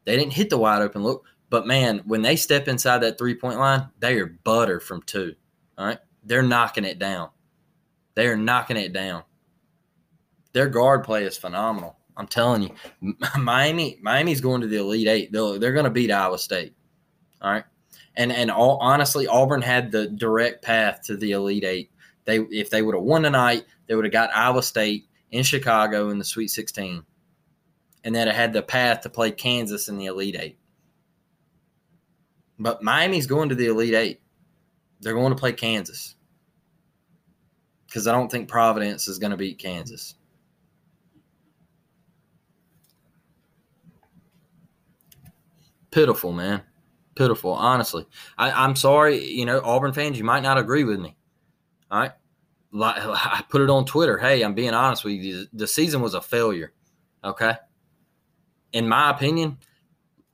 They 0.04 0.16
didn't 0.16 0.32
hit 0.32 0.50
the 0.50 0.58
wide 0.58 0.82
open 0.82 1.04
look. 1.04 1.24
But 1.48 1.64
man, 1.64 2.02
when 2.06 2.22
they 2.22 2.34
step 2.34 2.66
inside 2.66 2.98
that 2.98 3.16
three 3.16 3.36
point 3.36 3.60
line, 3.60 3.88
they 4.00 4.18
are 4.18 4.26
butter 4.26 4.80
from 4.80 5.02
two. 5.02 5.36
All 5.78 5.86
right. 5.86 6.00
They're 6.24 6.42
knocking 6.42 6.84
it 6.84 6.98
down. 6.98 7.30
They 8.16 8.26
are 8.26 8.36
knocking 8.36 8.76
it 8.76 8.92
down. 8.92 9.22
Their 10.52 10.68
guard 10.68 11.04
play 11.04 11.22
is 11.22 11.38
phenomenal. 11.38 11.96
I'm 12.16 12.26
telling 12.26 12.62
you, 12.64 13.14
Miami, 13.38 14.00
Miami's 14.02 14.40
going 14.40 14.60
to 14.62 14.66
the 14.66 14.78
Elite 14.78 15.06
Eight. 15.06 15.30
They'll, 15.30 15.60
they're 15.60 15.72
going 15.72 15.84
to 15.84 15.90
beat 15.90 16.10
Iowa 16.10 16.36
State. 16.36 16.74
All 17.40 17.52
right. 17.52 17.64
And 18.16 18.32
and 18.32 18.50
all 18.50 18.78
honestly, 18.78 19.28
Auburn 19.28 19.62
had 19.62 19.92
the 19.92 20.08
direct 20.08 20.64
path 20.64 21.02
to 21.02 21.16
the 21.16 21.30
Elite 21.30 21.62
Eight. 21.62 21.92
They 22.26 22.38
if 22.38 22.70
they 22.70 22.82
would 22.82 22.94
have 22.94 23.04
won 23.04 23.22
tonight, 23.22 23.64
they 23.86 23.94
would 23.94 24.04
have 24.04 24.12
got 24.12 24.34
Iowa 24.34 24.62
State 24.62 25.06
in 25.30 25.42
Chicago 25.42 26.10
in 26.10 26.18
the 26.18 26.24
Sweet 26.24 26.48
16, 26.48 27.02
and 28.04 28.14
then 28.14 28.28
it 28.28 28.34
had 28.34 28.52
the 28.52 28.62
path 28.62 29.00
to 29.02 29.08
play 29.08 29.30
Kansas 29.30 29.88
in 29.88 29.96
the 29.96 30.06
Elite 30.06 30.36
Eight. 30.38 30.58
But 32.58 32.82
Miami's 32.82 33.26
going 33.26 33.48
to 33.48 33.54
the 33.54 33.66
Elite 33.66 33.94
Eight. 33.94 34.20
They're 35.00 35.14
going 35.14 35.32
to 35.32 35.38
play 35.38 35.52
Kansas 35.52 36.16
because 37.86 38.06
I 38.06 38.12
don't 38.12 38.30
think 38.30 38.48
Providence 38.48 39.08
is 39.08 39.18
going 39.18 39.30
to 39.30 39.36
beat 39.36 39.58
Kansas. 39.58 40.14
Pitiful, 45.90 46.32
man. 46.32 46.62
Pitiful, 47.14 47.52
honestly. 47.52 48.06
I, 48.36 48.64
am 48.66 48.76
sorry, 48.76 49.24
you 49.24 49.46
know, 49.46 49.62
Auburn 49.64 49.94
fans, 49.94 50.18
you 50.18 50.24
might 50.24 50.42
not 50.42 50.58
agree 50.58 50.84
with 50.84 51.00
me. 51.00 51.16
All 51.90 52.00
right. 52.00 52.12
I 52.82 53.44
put 53.48 53.62
it 53.62 53.70
on 53.70 53.84
Twitter. 53.84 54.18
Hey, 54.18 54.42
I'm 54.42 54.54
being 54.54 54.74
honest 54.74 55.04
with 55.04 55.14
you. 55.14 55.46
The 55.52 55.66
season 55.66 56.02
was 56.02 56.14
a 56.14 56.20
failure. 56.20 56.72
Okay. 57.24 57.54
In 58.72 58.88
my 58.88 59.10
opinion, 59.10 59.58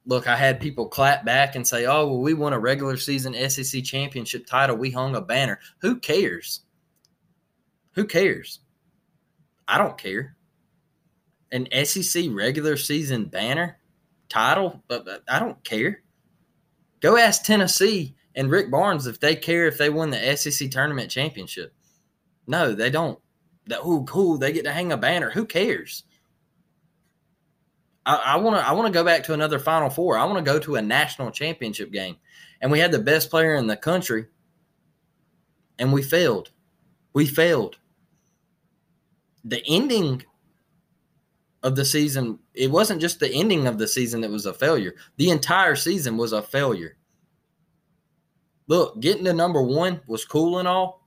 look, 0.07 0.27
I 0.27 0.37
had 0.37 0.61
people 0.61 0.89
clap 0.89 1.25
back 1.25 1.55
and 1.55 1.67
say, 1.67 1.87
"Oh, 1.87 2.07
well, 2.07 2.19
we 2.21 2.35
won 2.35 2.53
a 2.53 2.59
regular 2.59 2.97
season 2.97 3.35
SEC 3.49 3.85
championship 3.85 4.47
title. 4.47 4.77
We 4.77 4.91
hung 4.91 5.15
a 5.15 5.21
banner." 5.21 5.61
Who 5.79 6.01
cares? 6.01 6.63
Who 7.93 8.07
cares? 8.07 8.61
I 9.69 9.79
don't 9.79 9.99
care. 9.99 10.37
An 11.53 11.69
SEC 11.85 12.27
regular 12.31 12.77
season 12.77 13.27
banner 13.27 13.79
title, 14.29 14.83
but 14.89 15.23
I 15.29 15.39
don't 15.39 15.63
care. 15.63 16.03
Go 17.01 17.17
ask 17.17 17.45
Tennessee 17.45 18.15
and 18.35 18.51
Rick 18.51 18.71
Barnes 18.71 19.07
if 19.07 19.21
they 19.21 19.37
care 19.37 19.67
if 19.67 19.79
they 19.79 19.91
won 19.91 20.11
the 20.11 20.37
SEC 20.37 20.71
tournament 20.71 21.11
championship. 21.11 21.75
No, 22.47 22.73
they 22.73 22.91
don't. 22.91 23.19
Oh, 23.71 24.05
cool. 24.09 24.39
They 24.39 24.53
get 24.53 24.65
to 24.65 24.73
hang 24.73 24.93
a 24.93 24.97
banner. 24.97 25.31
Who 25.31 25.45
cares? 25.45 26.05
I 28.05 28.37
want 28.39 28.57
to. 28.57 28.67
I 28.67 28.73
want 28.73 28.93
to 28.93 28.99
go 28.99 29.05
back 29.05 29.23
to 29.25 29.33
another 29.33 29.61
Final 29.61 29.89
Four. 29.89 30.19
I 30.19 30.25
want 30.25 30.45
to 30.45 30.53
go 30.53 30.59
to 30.59 30.75
a 30.75 30.83
national 30.83 31.31
championship 31.31 31.93
game, 31.93 32.17
and 32.61 32.73
we 32.73 32.81
had 32.81 32.91
the 32.91 32.99
best 32.99 33.31
player 33.31 33.55
in 33.55 33.69
the 33.69 33.77
country, 33.77 34.27
and 35.79 35.93
we 35.93 36.03
failed. 36.03 36.51
We 37.13 37.27
failed. 37.27 37.79
The 39.45 39.63
ending 39.69 40.25
of 41.63 41.77
the 41.77 41.85
season. 41.85 42.41
It 42.55 42.73
wasn't 42.73 43.01
just 43.01 43.21
the 43.21 43.31
ending 43.31 43.69
of 43.69 43.79
the 43.79 43.87
season 43.87 44.23
that 44.23 44.31
was 44.33 44.47
a 44.47 44.53
failure. 44.53 44.97
The 45.17 45.31
entire 45.31 45.77
season 45.77 46.17
was 46.17 46.33
a 46.33 46.43
failure. 46.43 46.97
Look, 48.69 49.01
getting 49.01 49.25
to 49.25 49.33
number 49.33 49.63
one 49.63 50.01
was 50.07 50.25
cool 50.25 50.59
and 50.59 50.69
all. 50.69 51.07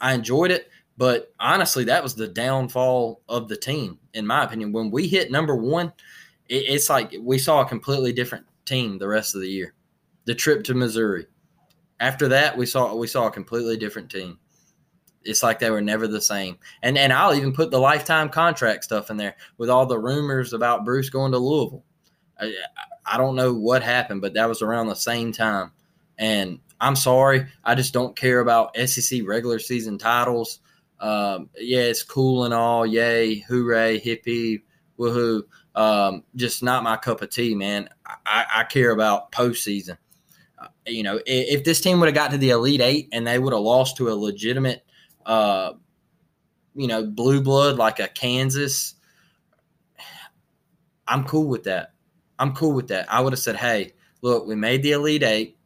I 0.00 0.14
enjoyed 0.14 0.50
it, 0.50 0.68
but 0.96 1.32
honestly, 1.40 1.84
that 1.84 2.02
was 2.02 2.14
the 2.14 2.28
downfall 2.28 3.22
of 3.28 3.48
the 3.48 3.56
team, 3.56 3.98
in 4.14 4.26
my 4.26 4.44
opinion. 4.44 4.72
When 4.72 4.90
we 4.90 5.06
hit 5.08 5.30
number 5.30 5.56
one 5.56 5.92
it, 6.48 6.64
it's 6.68 6.90
like 6.90 7.14
we 7.20 7.38
saw 7.38 7.60
a 7.60 7.68
completely 7.68 8.12
different 8.12 8.46
team 8.64 8.98
the 8.98 9.08
rest 9.08 9.34
of 9.34 9.40
the 9.40 9.48
year. 9.48 9.74
The 10.24 10.34
trip 10.34 10.64
to 10.64 10.74
Missouri. 10.74 11.26
After 12.00 12.28
that, 12.28 12.56
we 12.56 12.66
saw 12.66 12.94
we 12.94 13.06
saw 13.06 13.26
a 13.26 13.32
completely 13.32 13.76
different 13.76 14.10
team. 14.10 14.38
It's 15.24 15.42
like 15.42 15.58
they 15.58 15.70
were 15.70 15.80
never 15.80 16.06
the 16.06 16.20
same. 16.20 16.58
And 16.82 16.96
and 16.96 17.12
I'll 17.12 17.34
even 17.34 17.52
put 17.52 17.70
the 17.70 17.80
lifetime 17.80 18.28
contract 18.28 18.84
stuff 18.84 19.10
in 19.10 19.16
there 19.16 19.36
with 19.56 19.70
all 19.70 19.86
the 19.86 19.98
rumors 19.98 20.52
about 20.52 20.84
Bruce 20.84 21.10
going 21.10 21.32
to 21.32 21.38
Louisville. 21.38 21.84
I, 22.40 22.54
I 23.04 23.16
don't 23.16 23.36
know 23.36 23.52
what 23.52 23.82
happened, 23.82 24.20
but 24.20 24.34
that 24.34 24.48
was 24.48 24.62
around 24.62 24.86
the 24.86 24.94
same 24.94 25.32
time. 25.32 25.72
And 26.18 26.60
I'm 26.80 26.96
sorry, 26.96 27.46
I 27.64 27.74
just 27.74 27.92
don't 27.92 28.16
care 28.16 28.40
about 28.40 28.76
SEC 28.76 29.22
regular 29.26 29.58
season 29.58 29.98
titles. 29.98 30.60
Um, 31.00 31.50
yeah, 31.56 31.82
it's 31.82 32.02
cool 32.02 32.44
and 32.44 32.54
all. 32.54 32.86
Yay, 32.86 33.40
hooray, 33.40 34.00
hippie, 34.00 34.62
woohoo. 34.98 35.42
Um, 35.74 36.24
just 36.34 36.62
not 36.62 36.82
my 36.82 36.96
cup 36.96 37.22
of 37.22 37.30
tea, 37.30 37.54
man. 37.54 37.88
I, 38.06 38.46
I 38.56 38.64
care 38.64 38.90
about 38.90 39.30
postseason. 39.32 39.98
Uh, 40.58 40.66
you 40.86 41.02
know, 41.02 41.16
if, 41.18 41.58
if 41.58 41.64
this 41.64 41.80
team 41.80 42.00
would 42.00 42.06
have 42.06 42.14
got 42.14 42.32
to 42.32 42.38
the 42.38 42.50
Elite 42.50 42.80
Eight 42.80 43.08
and 43.12 43.26
they 43.26 43.38
would 43.38 43.52
have 43.52 43.62
lost 43.62 43.96
to 43.98 44.08
a 44.08 44.14
legitimate, 44.14 44.84
uh, 45.24 45.72
you 46.74 46.88
know, 46.88 47.04
blue 47.04 47.40
blood 47.40 47.76
like 47.76 48.00
a 48.00 48.08
Kansas, 48.08 48.94
I'm 51.06 51.24
cool 51.24 51.46
with 51.48 51.64
that. 51.64 51.92
I'm 52.38 52.54
cool 52.54 52.72
with 52.72 52.88
that. 52.88 53.12
I 53.12 53.20
would 53.20 53.32
have 53.32 53.40
said, 53.40 53.56
hey, 53.56 53.94
look, 54.20 54.46
we 54.46 54.54
made 54.54 54.82
the 54.82 54.92
Elite 54.92 55.22
Eight. 55.22 55.57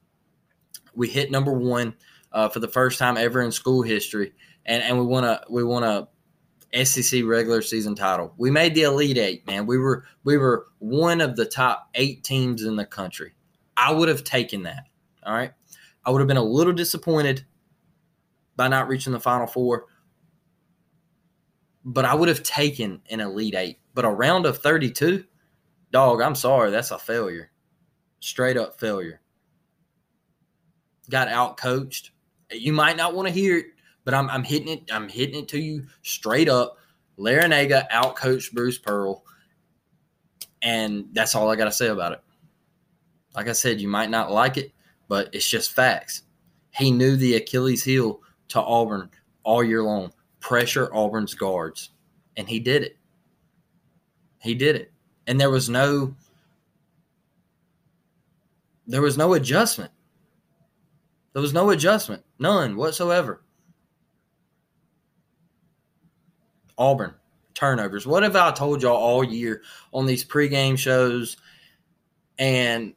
We 0.94 1.08
hit 1.08 1.30
number 1.30 1.52
one 1.52 1.94
uh, 2.32 2.48
for 2.48 2.60
the 2.60 2.68
first 2.68 2.98
time 2.98 3.16
ever 3.16 3.40
in 3.40 3.52
school 3.52 3.82
history, 3.82 4.32
and, 4.64 4.82
and 4.82 4.98
we 4.98 5.04
want 5.04 5.24
to 5.24 5.42
we 5.50 5.64
want 5.64 5.84
to 5.84 6.08
SEC 6.84 7.24
regular 7.24 7.62
season 7.62 7.94
title. 7.94 8.32
We 8.36 8.50
made 8.50 8.74
the 8.74 8.82
Elite 8.82 9.18
Eight, 9.18 9.46
man. 9.46 9.66
We 9.66 9.78
were 9.78 10.04
we 10.24 10.38
were 10.38 10.66
one 10.78 11.20
of 11.20 11.36
the 11.36 11.44
top 11.44 11.88
eight 11.94 12.24
teams 12.24 12.64
in 12.64 12.76
the 12.76 12.86
country. 12.86 13.32
I 13.76 13.92
would 13.92 14.08
have 14.08 14.24
taken 14.24 14.62
that. 14.62 14.84
All 15.24 15.34
right. 15.34 15.52
I 16.04 16.10
would 16.10 16.20
have 16.20 16.28
been 16.28 16.36
a 16.36 16.42
little 16.42 16.72
disappointed 16.72 17.44
by 18.56 18.68
not 18.68 18.88
reaching 18.88 19.12
the 19.12 19.20
Final 19.20 19.46
Four, 19.46 19.86
but 21.84 22.04
I 22.04 22.14
would 22.14 22.28
have 22.28 22.42
taken 22.42 23.02
an 23.10 23.20
Elite 23.20 23.54
Eight. 23.54 23.78
But 23.94 24.04
a 24.04 24.10
round 24.10 24.46
of 24.46 24.58
32, 24.58 25.24
dog, 25.90 26.22
I'm 26.22 26.34
sorry, 26.34 26.70
that's 26.70 26.90
a 26.90 26.98
failure. 26.98 27.50
Straight 28.20 28.56
up 28.56 28.80
failure. 28.80 29.20
Got 31.10 31.28
out 31.28 31.56
coached. 31.56 32.10
You 32.50 32.72
might 32.72 32.96
not 32.96 33.14
want 33.14 33.28
to 33.28 33.34
hear 33.34 33.58
it, 33.58 33.66
but 34.04 34.14
I'm, 34.14 34.28
I'm 34.30 34.44
hitting 34.44 34.68
it. 34.68 34.90
I'm 34.92 35.08
hitting 35.08 35.40
it 35.40 35.48
to 35.48 35.58
you 35.58 35.86
straight 36.02 36.48
up. 36.48 36.78
Larrañaga 37.18 37.86
out 37.90 38.16
coached 38.16 38.54
Bruce 38.54 38.78
Pearl, 38.78 39.24
and 40.62 41.06
that's 41.12 41.34
all 41.34 41.50
I 41.50 41.56
got 41.56 41.66
to 41.66 41.72
say 41.72 41.88
about 41.88 42.12
it. 42.12 42.20
Like 43.34 43.48
I 43.48 43.52
said, 43.52 43.80
you 43.80 43.88
might 43.88 44.10
not 44.10 44.30
like 44.30 44.56
it, 44.56 44.72
but 45.08 45.28
it's 45.32 45.48
just 45.48 45.72
facts. 45.72 46.22
He 46.74 46.90
knew 46.90 47.16
the 47.16 47.34
Achilles 47.34 47.84
heel 47.84 48.20
to 48.48 48.60
Auburn 48.60 49.10
all 49.44 49.62
year 49.62 49.82
long. 49.82 50.12
Pressure 50.40 50.92
Auburn's 50.94 51.34
guards, 51.34 51.90
and 52.36 52.48
he 52.48 52.58
did 52.58 52.82
it. 52.82 52.96
He 54.40 54.54
did 54.54 54.76
it, 54.76 54.92
and 55.26 55.40
there 55.40 55.50
was 55.50 55.68
no 55.68 56.14
there 58.86 59.02
was 59.02 59.16
no 59.16 59.34
adjustment. 59.34 59.92
There 61.32 61.42
was 61.42 61.54
no 61.54 61.70
adjustment, 61.70 62.24
none 62.38 62.76
whatsoever. 62.76 63.42
Auburn 66.76 67.14
turnovers. 67.54 68.06
What 68.06 68.22
have 68.22 68.36
I 68.36 68.50
told 68.52 68.82
y'all 68.82 68.96
all 68.96 69.24
year 69.24 69.62
on 69.92 70.06
these 70.06 70.24
pregame 70.24 70.78
shows 70.78 71.36
and 72.38 72.94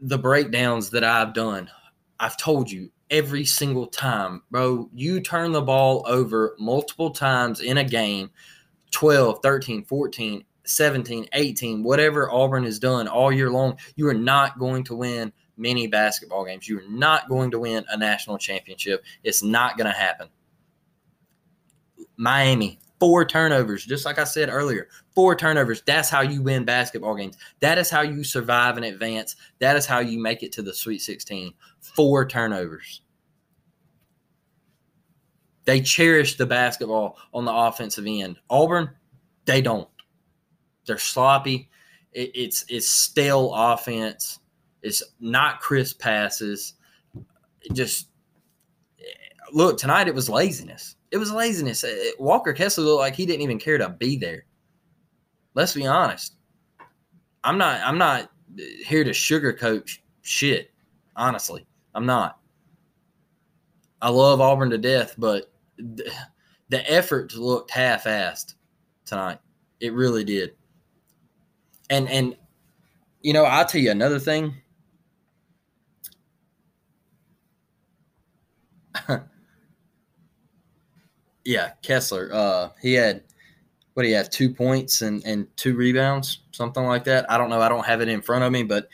the 0.00 0.18
breakdowns 0.18 0.90
that 0.90 1.04
I've 1.04 1.32
done? 1.32 1.70
I've 2.18 2.36
told 2.36 2.70
you 2.70 2.90
every 3.10 3.44
single 3.44 3.86
time, 3.86 4.42
bro, 4.50 4.88
you 4.92 5.20
turn 5.20 5.52
the 5.52 5.62
ball 5.62 6.04
over 6.06 6.56
multiple 6.58 7.10
times 7.10 7.60
in 7.60 7.78
a 7.78 7.84
game 7.84 8.30
12, 8.90 9.40
13, 9.42 9.84
14, 9.84 10.44
17, 10.64 11.26
18, 11.32 11.82
whatever 11.82 12.30
Auburn 12.30 12.64
has 12.64 12.78
done 12.78 13.08
all 13.08 13.32
year 13.32 13.50
long, 13.50 13.78
you 13.96 14.06
are 14.08 14.14
not 14.14 14.58
going 14.58 14.84
to 14.84 14.96
win 14.96 15.32
many 15.56 15.86
basketball 15.86 16.44
games. 16.44 16.68
You 16.68 16.78
are 16.78 16.88
not 16.88 17.28
going 17.28 17.50
to 17.52 17.58
win 17.58 17.84
a 17.88 17.96
national 17.96 18.38
championship. 18.38 19.04
It's 19.22 19.42
not 19.42 19.76
going 19.76 19.90
to 19.90 19.98
happen. 19.98 20.28
Miami, 22.16 22.78
four 23.00 23.24
turnovers, 23.24 23.84
just 23.84 24.04
like 24.04 24.18
I 24.18 24.24
said 24.24 24.48
earlier. 24.48 24.88
Four 25.14 25.34
turnovers. 25.34 25.82
That's 25.82 26.08
how 26.08 26.20
you 26.20 26.42
win 26.42 26.64
basketball 26.64 27.16
games. 27.16 27.36
That 27.60 27.78
is 27.78 27.90
how 27.90 28.02
you 28.02 28.22
survive 28.24 28.76
and 28.76 28.86
advance. 28.86 29.36
That 29.58 29.76
is 29.76 29.86
how 29.86 29.98
you 29.98 30.20
make 30.20 30.42
it 30.42 30.52
to 30.52 30.62
the 30.62 30.72
Sweet 30.72 31.00
16. 31.00 31.52
Four 31.80 32.26
turnovers. 32.26 33.02
They 35.64 35.80
cherish 35.80 36.36
the 36.36 36.46
basketball 36.46 37.18
on 37.32 37.44
the 37.44 37.52
offensive 37.52 38.06
end. 38.06 38.36
Auburn, 38.50 38.90
they 39.44 39.62
don't. 39.62 39.88
They're 40.86 40.98
sloppy. 40.98 41.70
It, 42.12 42.30
it's 42.34 42.64
it's 42.68 42.88
stale 42.88 43.52
offense. 43.54 44.38
It's 44.82 45.02
not 45.20 45.60
crisp 45.60 46.00
passes. 46.00 46.74
It 47.62 47.72
just 47.72 48.08
look 49.52 49.78
tonight. 49.78 50.08
It 50.08 50.14
was 50.14 50.28
laziness. 50.28 50.96
It 51.10 51.18
was 51.18 51.30
laziness. 51.30 51.84
Uh, 51.84 52.10
Walker 52.18 52.52
Kessler 52.52 52.84
looked 52.84 53.00
like 53.00 53.14
he 53.14 53.26
didn't 53.26 53.42
even 53.42 53.58
care 53.58 53.78
to 53.78 53.90
be 53.90 54.16
there. 54.16 54.44
Let's 55.54 55.74
be 55.74 55.86
honest. 55.86 56.36
I'm 57.44 57.58
not. 57.58 57.80
I'm 57.82 57.98
not 57.98 58.30
here 58.84 59.04
to 59.04 59.10
sugarcoat 59.10 59.90
shit. 60.22 60.70
Honestly, 61.16 61.66
I'm 61.94 62.06
not. 62.06 62.38
I 64.00 64.08
love 64.08 64.40
Auburn 64.40 64.70
to 64.70 64.78
death, 64.78 65.14
but 65.18 65.52
the 65.76 66.92
effort 66.92 67.34
looked 67.34 67.70
half-assed 67.70 68.54
tonight. 69.04 69.38
It 69.80 69.92
really 69.92 70.24
did. 70.24 70.54
And 71.90 72.08
and 72.08 72.36
you 73.20 73.32
know, 73.32 73.44
I'll 73.44 73.66
tell 73.66 73.80
you 73.80 73.90
another 73.90 74.18
thing. 74.18 74.54
Yeah, 81.44 81.70
Kessler. 81.82 82.30
Uh, 82.32 82.68
he 82.80 82.94
had 82.94 83.22
what 83.94 84.04
do 84.04 84.08
you 84.08 84.14
have? 84.14 84.30
Two 84.30 84.52
points 84.52 85.02
and 85.02 85.24
and 85.26 85.46
two 85.56 85.74
rebounds, 85.74 86.40
something 86.52 86.84
like 86.84 87.04
that. 87.04 87.30
I 87.30 87.36
don't 87.36 87.50
know. 87.50 87.60
I 87.60 87.68
don't 87.68 87.84
have 87.84 88.00
it 88.00 88.08
in 88.08 88.22
front 88.22 88.44
of 88.44 88.52
me, 88.52 88.62
but 88.62 88.88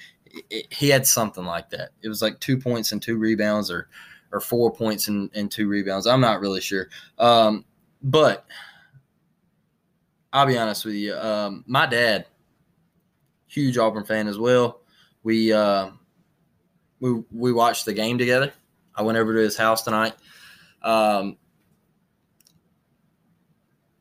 it, 0.51 0.73
he 0.73 0.89
had 0.89 1.07
something 1.07 1.45
like 1.45 1.71
that. 1.71 1.91
It 2.03 2.09
was 2.09 2.23
like 2.23 2.41
two 2.41 2.57
points 2.59 2.93
and 2.93 3.01
two 3.01 3.17
rebounds, 3.17 3.71
or 3.71 3.89
or 4.33 4.41
four 4.41 4.73
points 4.73 5.09
and, 5.09 5.31
and 5.35 5.51
two 5.51 5.69
rebounds. 5.69 6.07
I'm 6.07 6.21
not 6.21 6.41
really 6.41 6.61
sure. 6.61 6.89
Um, 7.19 7.65
but 8.03 8.47
I'll 10.33 10.47
be 10.47 10.59
honest 10.59 10.85
with 10.85 10.95
you. 10.95 11.17
Um, 11.17 11.65
my 11.67 11.87
dad, 11.87 12.27
huge 13.47 13.79
Auburn 13.79 14.05
fan 14.05 14.27
as 14.27 14.39
well. 14.39 14.81
We 15.23 15.53
uh, 15.53 15.91
we 17.01 17.23
we 17.31 17.53
watched 17.53 17.85
the 17.85 17.93
game 17.93 18.19
together. 18.19 18.53
I 18.99 19.03
went 19.03 19.17
over 19.17 19.33
to 19.33 19.41
his 19.41 19.57
house 19.57 19.83
tonight. 19.83 20.15
Um, 20.83 21.37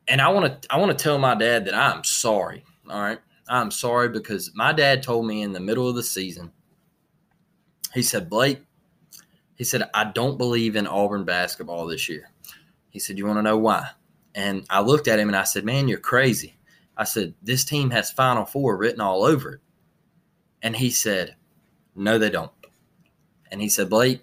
and 0.08 0.20
I 0.20 0.28
want 0.30 0.62
to 0.62 0.74
I 0.74 0.78
want 0.78 0.96
to 0.96 1.02
tell 1.02 1.18
my 1.18 1.34
dad 1.34 1.66
that 1.66 1.74
I'm 1.74 2.02
sorry. 2.02 2.64
All 2.90 3.00
right, 3.00 3.20
I'm 3.48 3.70
sorry 3.70 4.08
because 4.08 4.50
my 4.54 4.72
dad 4.72 5.02
told 5.02 5.26
me 5.26 5.42
in 5.42 5.52
the 5.52 5.60
middle 5.60 5.88
of 5.88 5.94
the 5.94 6.02
season, 6.02 6.50
he 7.94 8.02
said, 8.02 8.28
Blake, 8.28 8.60
he 9.54 9.64
said, 9.64 9.88
I 9.94 10.04
don't 10.04 10.38
believe 10.38 10.76
in 10.76 10.86
Auburn 10.86 11.24
basketball 11.24 11.86
this 11.86 12.08
year. 12.08 12.30
He 12.90 12.98
said, 12.98 13.18
You 13.18 13.26
want 13.26 13.38
to 13.38 13.42
know 13.42 13.58
why? 13.58 13.90
And 14.34 14.64
I 14.70 14.80
looked 14.80 15.08
at 15.08 15.18
him 15.18 15.28
and 15.28 15.36
I 15.36 15.44
said, 15.44 15.64
Man, 15.64 15.88
you're 15.88 15.98
crazy. 15.98 16.56
I 16.96 17.04
said, 17.04 17.34
This 17.42 17.64
team 17.64 17.90
has 17.90 18.10
Final 18.10 18.44
Four 18.44 18.76
written 18.76 19.00
all 19.00 19.24
over 19.24 19.54
it. 19.54 19.60
And 20.62 20.74
he 20.74 20.90
said, 20.90 21.36
No, 21.94 22.18
they 22.18 22.30
don't. 22.30 22.52
And 23.50 23.60
he 23.60 23.68
said, 23.68 23.90
Blake, 23.90 24.22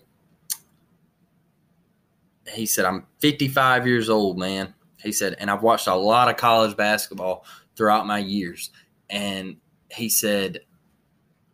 he 2.56 2.65
said, 2.65 2.86
I'm 2.86 3.06
55 3.20 3.86
years 3.86 4.10
old, 4.10 4.38
man. 4.38 4.74
He 5.02 5.12
said, 5.12 5.36
and 5.39 5.52
I've 5.52 5.62
watched 5.62 5.88
a 5.88 5.96
lot 5.96 6.30
of 6.30 6.38
college 6.38 6.76
basketball 6.76 7.46
throughout 7.76 8.08
my 8.08 8.20
years. 8.20 8.72
And 9.10 9.58
he 9.91 10.10
said, 10.10 10.62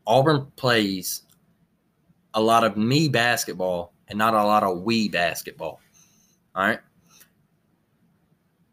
Auburn 0.08 0.52
plays 0.56 1.24
a 2.34 2.42
lot 2.42 2.64
of 2.64 2.78
me 2.78 3.10
basketball 3.10 3.94
and 4.08 4.18
not 4.18 4.34
a 4.34 4.44
lot 4.44 4.64
of 4.64 4.82
we 4.82 5.10
basketball. 5.10 5.80
All 6.56 6.64
right. 6.64 6.80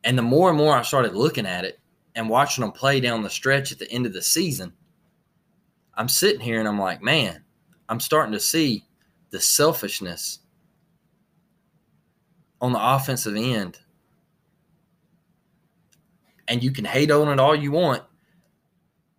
And 0.05 0.17
the 0.17 0.23
more 0.23 0.49
and 0.49 0.59
more 0.59 0.77
I 0.77 0.83
started 0.83 1.15
looking 1.15 1.47
at 1.47 1.65
it 1.65 1.81
and 2.15 2.29
watching 2.29 2.63
them 2.63 2.73
play 2.73 3.01
down 3.01 3.23
the 3.23 3.31
stretch 3.31 3.73
at 3.73 3.79
the 3.79 3.91
end 3.91 4.07
of 4.07 4.13
the 4.13 4.23
season, 4.23 4.73
I'm 5.95 6.09
sitting 6.09 6.41
here 6.41 6.61
and 6.61 6.69
I'm 6.69 6.79
like, 6.79 7.03
man, 7.03 7.43
I'm 7.89 8.01
starting 8.01 8.33
to 8.33 8.41
see 8.41 8.85
the 9.31 9.41
selfishness 9.41 10.41
on 12.61 12.73
the 12.73 12.95
offensive 12.95 13.37
end. 13.37 13.79
And 16.47 16.63
you 16.63 16.71
can 16.71 16.85
hate 16.85 17.11
on 17.11 17.29
it 17.29 17.41
all 17.41 17.55
you 17.55 17.73
want. 17.73 18.03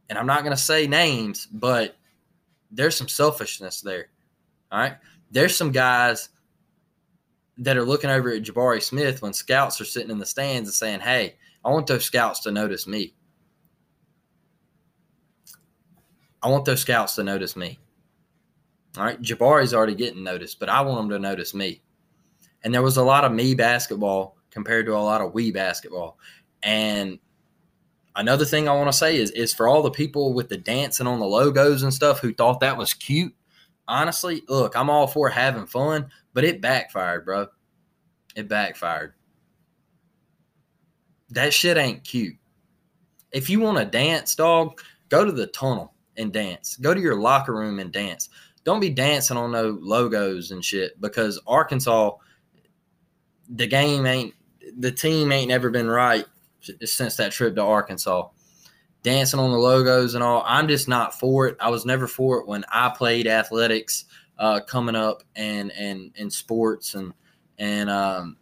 And 0.09 0.17
I'm 0.17 0.25
not 0.25 0.43
going 0.43 0.55
to 0.55 0.61
say 0.61 0.87
names, 0.87 1.45
but 1.45 1.95
there's 2.71 2.95
some 2.95 3.07
selfishness 3.07 3.81
there. 3.81 4.07
All 4.71 4.79
right. 4.79 4.95
There's 5.31 5.55
some 5.55 5.71
guys 5.71 6.29
that 7.59 7.77
are 7.77 7.83
looking 7.83 8.09
over 8.09 8.31
at 8.31 8.43
Jabari 8.43 8.81
Smith 8.81 9.21
when 9.21 9.33
scouts 9.33 9.79
are 9.79 9.85
sitting 9.85 10.11
in 10.11 10.17
the 10.17 10.25
stands 10.25 10.69
and 10.69 10.73
saying, 10.73 10.99
Hey, 11.01 11.35
I 11.63 11.69
want 11.69 11.87
those 11.87 12.05
scouts 12.05 12.39
to 12.41 12.51
notice 12.51 12.87
me. 12.87 13.13
I 16.41 16.49
want 16.49 16.65
those 16.65 16.81
scouts 16.81 17.15
to 17.15 17.23
notice 17.23 17.55
me. 17.55 17.77
All 18.97 19.03
right. 19.03 19.21
Jabari's 19.21 19.73
already 19.73 19.95
getting 19.95 20.23
noticed, 20.23 20.59
but 20.59 20.69
I 20.69 20.81
want 20.81 20.97
them 20.97 21.09
to 21.09 21.19
notice 21.19 21.53
me. 21.53 21.81
And 22.63 22.73
there 22.73 22.81
was 22.81 22.97
a 22.97 23.03
lot 23.03 23.23
of 23.25 23.31
me 23.31 23.55
basketball 23.55 24.37
compared 24.51 24.85
to 24.87 24.95
a 24.95 24.97
lot 24.97 25.21
of 25.21 25.33
we 25.33 25.51
basketball. 25.51 26.17
And 26.63 27.19
another 28.15 28.45
thing 28.45 28.67
I 28.67 28.75
want 28.75 28.91
to 28.91 28.97
say 28.97 29.17
is, 29.17 29.31
is 29.31 29.53
for 29.53 29.67
all 29.67 29.81
the 29.81 29.91
people 29.91 30.33
with 30.33 30.49
the 30.49 30.57
dancing 30.57 31.07
on 31.07 31.19
the 31.19 31.25
logos 31.25 31.83
and 31.83 31.93
stuff 31.93 32.19
who 32.19 32.33
thought 32.33 32.59
that 32.59 32.77
was 32.77 32.93
cute, 32.93 33.33
honestly, 33.87 34.43
look, 34.47 34.75
I'm 34.75 34.89
all 34.89 35.07
for 35.07 35.29
having 35.29 35.65
fun, 35.65 36.09
but 36.33 36.43
it 36.43 36.61
backfired, 36.61 37.25
bro. 37.25 37.47
It 38.35 38.47
backfired. 38.47 39.13
That 41.29 41.53
shit 41.53 41.77
ain't 41.77 42.03
cute. 42.03 42.35
If 43.31 43.49
you 43.49 43.59
want 43.59 43.77
to 43.77 43.85
dance, 43.85 44.35
dog, 44.35 44.81
go 45.09 45.23
to 45.23 45.31
the 45.31 45.47
tunnel 45.47 45.93
and 46.17 46.33
dance. 46.33 46.77
Go 46.77 46.93
to 46.93 46.99
your 46.99 47.19
locker 47.19 47.53
room 47.53 47.79
and 47.79 47.91
dance. 47.91 48.29
Don't 48.63 48.79
be 48.79 48.89
dancing 48.89 49.37
on 49.37 49.51
no 49.51 49.77
logos 49.81 50.51
and 50.51 50.63
shit 50.63 50.99
because 51.01 51.39
Arkansas, 51.47 52.11
the 53.49 53.67
game 53.67 54.05
ain't, 54.05 54.33
the 54.77 54.91
team 54.91 55.31
ain't 55.31 55.49
never 55.49 55.69
been 55.69 55.89
right 55.89 56.25
since 56.83 57.15
that 57.17 57.31
trip 57.31 57.55
to 57.55 57.63
Arkansas 57.63 58.29
dancing 59.03 59.39
on 59.39 59.51
the 59.51 59.57
logos 59.57 60.13
and 60.15 60.23
all. 60.23 60.43
I'm 60.45 60.67
just 60.67 60.87
not 60.87 61.17
for 61.17 61.47
it. 61.47 61.57
I 61.59 61.69
was 61.69 61.85
never 61.85 62.07
for 62.07 62.39
it 62.39 62.47
when 62.47 62.65
I 62.71 62.89
played 62.89 63.27
athletics 63.27 64.05
uh, 64.37 64.61
coming 64.61 64.95
up 64.95 65.23
and 65.35 65.71
and 65.71 66.11
in 66.15 66.29
sports 66.29 66.95
and 66.95 67.13
and 67.57 67.89
um, 67.89 68.37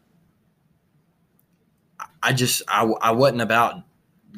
I 2.21 2.33
just 2.33 2.61
I, 2.67 2.85
I 3.01 3.11
wasn't 3.11 3.41
about 3.41 3.83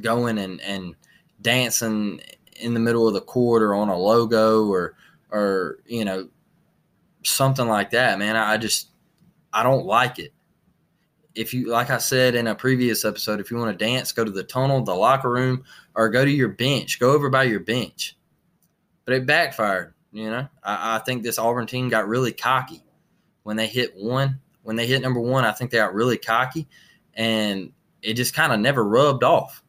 going 0.01 0.37
and 0.37 0.61
and 0.61 0.95
dancing 1.41 2.21
in 2.55 2.73
the 2.73 2.79
middle 2.79 3.07
of 3.07 3.13
the 3.13 3.21
court 3.21 3.61
or 3.61 3.73
on 3.73 3.89
a 3.89 3.97
logo 3.97 4.67
or 4.67 4.95
or 5.31 5.79
you 5.85 6.05
know 6.05 6.29
something 7.23 7.67
like 7.67 7.91
that 7.91 8.17
man 8.19 8.35
I 8.35 8.57
just 8.57 8.89
I 9.51 9.63
don't 9.63 9.85
like 9.85 10.19
it 10.19 10.33
if 11.39 11.53
you 11.53 11.69
like 11.69 11.89
I 11.89 11.99
said 11.99 12.35
in 12.35 12.47
a 12.47 12.53
previous 12.53 13.05
episode, 13.05 13.39
if 13.39 13.49
you 13.49 13.55
want 13.55 13.71
to 13.71 13.85
dance, 13.85 14.11
go 14.11 14.25
to 14.25 14.31
the 14.31 14.43
tunnel, 14.43 14.83
the 14.83 14.93
locker 14.93 15.31
room, 15.31 15.63
or 15.95 16.09
go 16.09 16.25
to 16.25 16.29
your 16.29 16.49
bench. 16.49 16.99
Go 16.99 17.11
over 17.11 17.29
by 17.29 17.43
your 17.43 17.61
bench. 17.61 18.17
But 19.05 19.13
it 19.13 19.25
backfired. 19.25 19.93
You 20.11 20.29
know, 20.29 20.49
I, 20.61 20.97
I 20.97 20.99
think 20.99 21.23
this 21.23 21.39
Auburn 21.39 21.65
team 21.65 21.87
got 21.87 22.09
really 22.09 22.33
cocky 22.33 22.83
when 23.43 23.55
they 23.55 23.67
hit 23.67 23.95
one. 23.95 24.41
When 24.63 24.75
they 24.75 24.85
hit 24.85 25.01
number 25.01 25.21
one, 25.21 25.45
I 25.45 25.53
think 25.53 25.71
they 25.71 25.77
got 25.77 25.93
really 25.93 26.17
cocky, 26.17 26.67
and 27.13 27.71
it 28.01 28.15
just 28.15 28.33
kind 28.33 28.51
of 28.51 28.59
never 28.59 28.83
rubbed 28.83 29.23
off. 29.23 29.63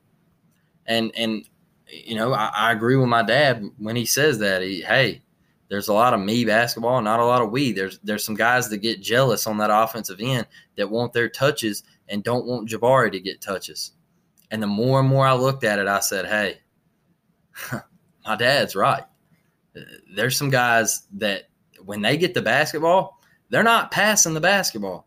And 0.86 1.12
and 1.16 1.48
you 1.86 2.16
know, 2.16 2.32
I, 2.32 2.50
I 2.52 2.72
agree 2.72 2.96
with 2.96 3.08
my 3.08 3.22
dad 3.22 3.64
when 3.78 3.94
he 3.94 4.06
says 4.06 4.40
that. 4.40 4.62
He, 4.62 4.80
hey, 4.80 5.22
there's 5.70 5.88
a 5.88 5.94
lot 5.94 6.12
of 6.12 6.20
me 6.20 6.44
basketball, 6.44 7.00
not 7.00 7.20
a 7.20 7.24
lot 7.24 7.40
of 7.40 7.50
we. 7.50 7.72
There's 7.72 8.00
there's 8.00 8.24
some 8.24 8.34
guys 8.34 8.68
that 8.68 8.78
get 8.78 9.00
jealous 9.00 9.46
on 9.46 9.56
that 9.58 9.70
offensive 9.72 10.18
end 10.20 10.46
that 10.76 10.90
want 10.90 11.12
their 11.12 11.28
touches 11.28 11.84
and 12.08 12.24
don't 12.24 12.44
want 12.44 12.68
Jabari 12.68 13.12
to 13.12 13.20
get 13.20 13.40
touches. 13.40 13.92
And 14.50 14.60
the 14.60 14.66
more 14.66 14.98
and 14.98 15.08
more 15.08 15.24
I 15.24 15.34
looked 15.34 15.62
at 15.62 15.78
it, 15.78 15.86
I 15.86 16.00
said, 16.00 16.26
"Hey, 16.26 16.58
my 18.26 18.36
dad's 18.36 18.74
right. 18.74 19.04
There's 20.12 20.36
some 20.36 20.50
guys 20.50 21.06
that 21.14 21.44
when 21.84 22.02
they 22.02 22.16
get 22.16 22.34
the 22.34 22.42
basketball, 22.42 23.20
they're 23.48 23.62
not 23.62 23.92
passing 23.92 24.34
the 24.34 24.40
basketball. 24.40 25.06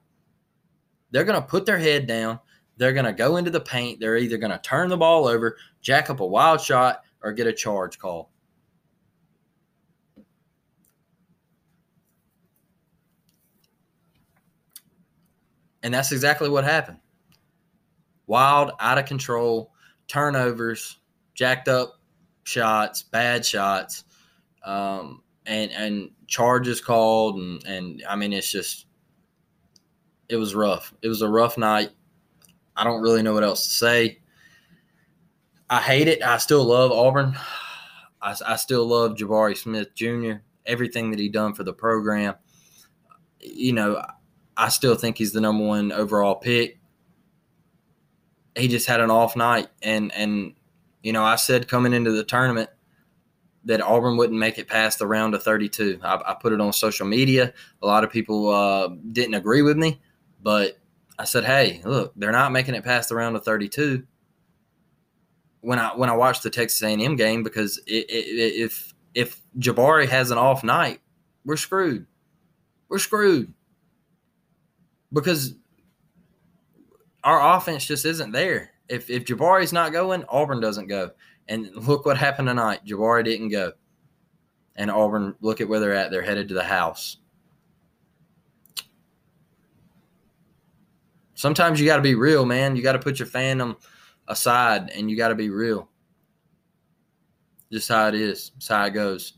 They're 1.11 1.25
going 1.25 1.39
to 1.39 1.47
put 1.47 1.65
their 1.65 1.77
head 1.77 2.07
down. 2.07 2.39
They're 2.77 2.93
going 2.93 3.05
to 3.05 3.13
go 3.13 3.35
into 3.35 3.51
the 3.51 3.59
paint. 3.59 3.99
They're 3.99 4.17
either 4.17 4.37
going 4.37 4.51
to 4.51 4.59
turn 4.59 4.89
the 4.89 4.97
ball 4.97 5.27
over, 5.27 5.57
jack 5.81 6.09
up 6.09 6.21
a 6.21 6.25
wild 6.25 6.61
shot, 6.61 7.03
or 7.21 7.33
get 7.33 7.47
a 7.47 7.53
charge 7.53 7.99
call. 7.99 8.31
And 15.83 15.93
that's 15.93 16.11
exactly 16.11 16.49
what 16.49 16.63
happened. 16.63 16.97
Wild, 18.25 18.71
out 18.79 18.97
of 18.97 19.05
control, 19.05 19.73
turnovers, 20.07 20.99
jacked 21.35 21.67
up 21.67 21.99
shots, 22.43 23.03
bad 23.03 23.45
shots, 23.45 24.05
um, 24.65 25.21
and 25.45 25.71
and 25.71 26.09
charges 26.27 26.79
called, 26.79 27.37
and 27.37 27.63
and 27.65 28.03
I 28.07 28.15
mean 28.15 28.31
it's 28.33 28.51
just 28.51 28.85
it 30.29 30.37
was 30.37 30.55
rough. 30.55 30.93
It 31.01 31.09
was 31.09 31.21
a 31.21 31.27
rough 31.27 31.57
night. 31.57 31.89
I 32.75 32.83
don't 32.83 33.01
really 33.01 33.21
know 33.21 33.33
what 33.33 33.43
else 33.43 33.65
to 33.65 33.73
say. 33.73 34.19
I 35.69 35.81
hate 35.81 36.07
it. 36.07 36.23
I 36.23 36.37
still 36.37 36.63
love 36.63 36.91
Auburn. 36.91 37.35
I, 38.21 38.35
I 38.45 38.55
still 38.55 38.85
love 38.85 39.15
Jabari 39.15 39.57
Smith 39.57 39.93
Jr. 39.95 40.41
Everything 40.65 41.11
that 41.11 41.19
he 41.19 41.29
done 41.29 41.53
for 41.53 41.63
the 41.63 41.73
program. 41.73 42.35
You 43.39 43.73
know, 43.73 44.03
I 44.55 44.69
still 44.69 44.95
think 44.95 45.17
he's 45.17 45.33
the 45.33 45.41
number 45.41 45.63
one 45.65 45.91
overall 45.91 46.35
pick. 46.35 46.79
He 48.55 48.67
just 48.67 48.87
had 48.87 48.99
an 48.99 49.09
off 49.09 49.35
night, 49.35 49.67
and 49.81 50.13
and 50.13 50.53
you 51.01 51.11
know 51.11 51.23
I 51.23 51.37
said 51.37 51.67
coming 51.67 51.93
into 51.93 52.11
the 52.11 52.23
tournament 52.23 52.69
that 53.65 53.81
Auburn 53.81 54.17
wouldn't 54.17 54.37
make 54.37 54.59
it 54.59 54.67
past 54.67 54.99
the 54.99 55.07
round 55.07 55.33
of 55.33 55.41
32. 55.41 55.99
I, 56.03 56.21
I 56.25 56.35
put 56.39 56.51
it 56.51 56.59
on 56.59 56.73
social 56.73 57.07
media. 57.07 57.53
A 57.81 57.87
lot 57.87 58.03
of 58.03 58.11
people 58.11 58.49
uh, 58.49 58.89
didn't 59.11 59.35
agree 59.35 59.61
with 59.61 59.77
me, 59.77 60.01
but 60.41 60.77
I 61.17 61.23
said, 61.23 61.45
"Hey, 61.45 61.81
look, 61.83 62.13
they're 62.15 62.31
not 62.31 62.51
making 62.51 62.75
it 62.75 62.83
past 62.83 63.09
the 63.09 63.15
round 63.15 63.35
of 63.35 63.43
32." 63.43 64.03
When 65.61 65.79
I 65.79 65.95
when 65.95 66.09
I 66.09 66.15
watched 66.15 66.43
the 66.43 66.49
Texas 66.51 66.83
A&M 66.83 67.15
game, 67.15 67.41
because 67.41 67.79
it, 67.87 68.05
it, 68.09 68.61
if 68.61 68.93
if 69.15 69.41
Jabari 69.57 70.07
has 70.07 70.29
an 70.29 70.37
off 70.37 70.63
night, 70.63 70.99
we're 71.43 71.57
screwed. 71.57 72.05
We're 72.89 72.99
screwed 72.99 73.53
because 75.13 75.55
our 77.23 77.57
offense 77.57 77.85
just 77.85 78.05
isn't 78.05 78.31
there. 78.31 78.71
If 78.89 79.09
if 79.09 79.25
Jabari's 79.25 79.71
not 79.71 79.93
going, 79.93 80.25
Auburn 80.27 80.59
doesn't 80.59 80.87
go. 80.87 81.11
And 81.47 81.69
look 81.75 82.05
what 82.05 82.17
happened 82.17 82.47
tonight. 82.47 82.85
Jabari 82.85 83.23
didn't 83.23 83.49
go. 83.49 83.73
And 84.75 84.89
Auburn, 84.89 85.35
look 85.41 85.61
at 85.61 85.69
where 85.69 85.79
they're 85.79 85.93
at. 85.93 86.09
They're 86.09 86.21
headed 86.21 86.47
to 86.49 86.53
the 86.53 86.63
house. 86.63 87.17
Sometimes 91.35 91.79
you 91.79 91.85
got 91.85 91.97
to 91.97 92.01
be 92.01 92.15
real, 92.15 92.45
man. 92.45 92.75
You 92.75 92.81
got 92.81 92.93
to 92.93 92.99
put 92.99 93.19
your 93.19 93.27
fandom 93.27 93.75
aside 94.27 94.89
and 94.91 95.11
you 95.11 95.17
got 95.17 95.27
to 95.27 95.35
be 95.35 95.49
real. 95.49 95.89
Just 97.71 97.89
how 97.89 98.07
it 98.07 98.15
is. 98.15 98.51
It's 98.55 98.67
how 98.67 98.85
it 98.85 98.91
goes. 98.91 99.33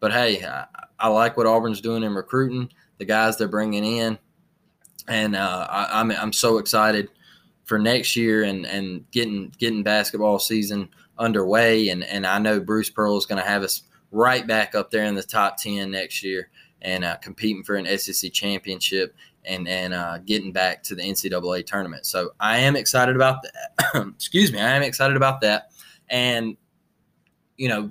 But 0.00 0.12
hey, 0.12 0.44
I, 0.44 0.66
I 0.98 1.08
like 1.08 1.36
what 1.36 1.46
Auburn's 1.46 1.80
doing 1.80 2.02
in 2.02 2.14
recruiting, 2.14 2.70
the 2.98 3.04
guys 3.04 3.36
they're 3.36 3.48
bringing 3.48 3.84
in 3.84 4.18
and 5.08 5.36
uh, 5.36 5.66
I, 5.70 6.00
am 6.00 6.10
I'm, 6.10 6.16
I'm 6.18 6.32
so 6.32 6.58
excited 6.58 7.08
for 7.64 7.78
next 7.78 8.16
year 8.16 8.42
and 8.42 8.66
and 8.66 9.08
getting 9.10 9.52
getting 9.58 9.82
basketball 9.82 10.38
season 10.38 10.88
underway. 11.18 11.88
And 11.88 12.02
and 12.04 12.26
I 12.26 12.38
know 12.38 12.60
Bruce 12.60 12.90
Pearl 12.90 13.16
is 13.16 13.26
going 13.26 13.40
to 13.40 13.48
have 13.48 13.62
us 13.62 13.82
right 14.10 14.46
back 14.46 14.74
up 14.74 14.90
there 14.90 15.04
in 15.04 15.14
the 15.14 15.22
top 15.22 15.56
ten 15.56 15.90
next 15.90 16.22
year 16.22 16.50
and 16.82 17.04
uh, 17.04 17.16
competing 17.16 17.62
for 17.62 17.76
an 17.76 17.86
SEC 17.98 18.32
championship 18.32 19.14
and 19.44 19.68
and 19.68 19.94
uh, 19.94 20.18
getting 20.18 20.52
back 20.52 20.82
to 20.84 20.94
the 20.94 21.02
NCAA 21.02 21.64
tournament. 21.64 22.06
So 22.06 22.30
I 22.40 22.58
am 22.58 22.76
excited 22.76 23.16
about 23.16 23.42
that. 23.42 24.06
Excuse 24.14 24.52
me, 24.52 24.60
I 24.60 24.70
am 24.70 24.82
excited 24.82 25.16
about 25.16 25.40
that. 25.42 25.70
And 26.08 26.56
you 27.56 27.68
know, 27.68 27.90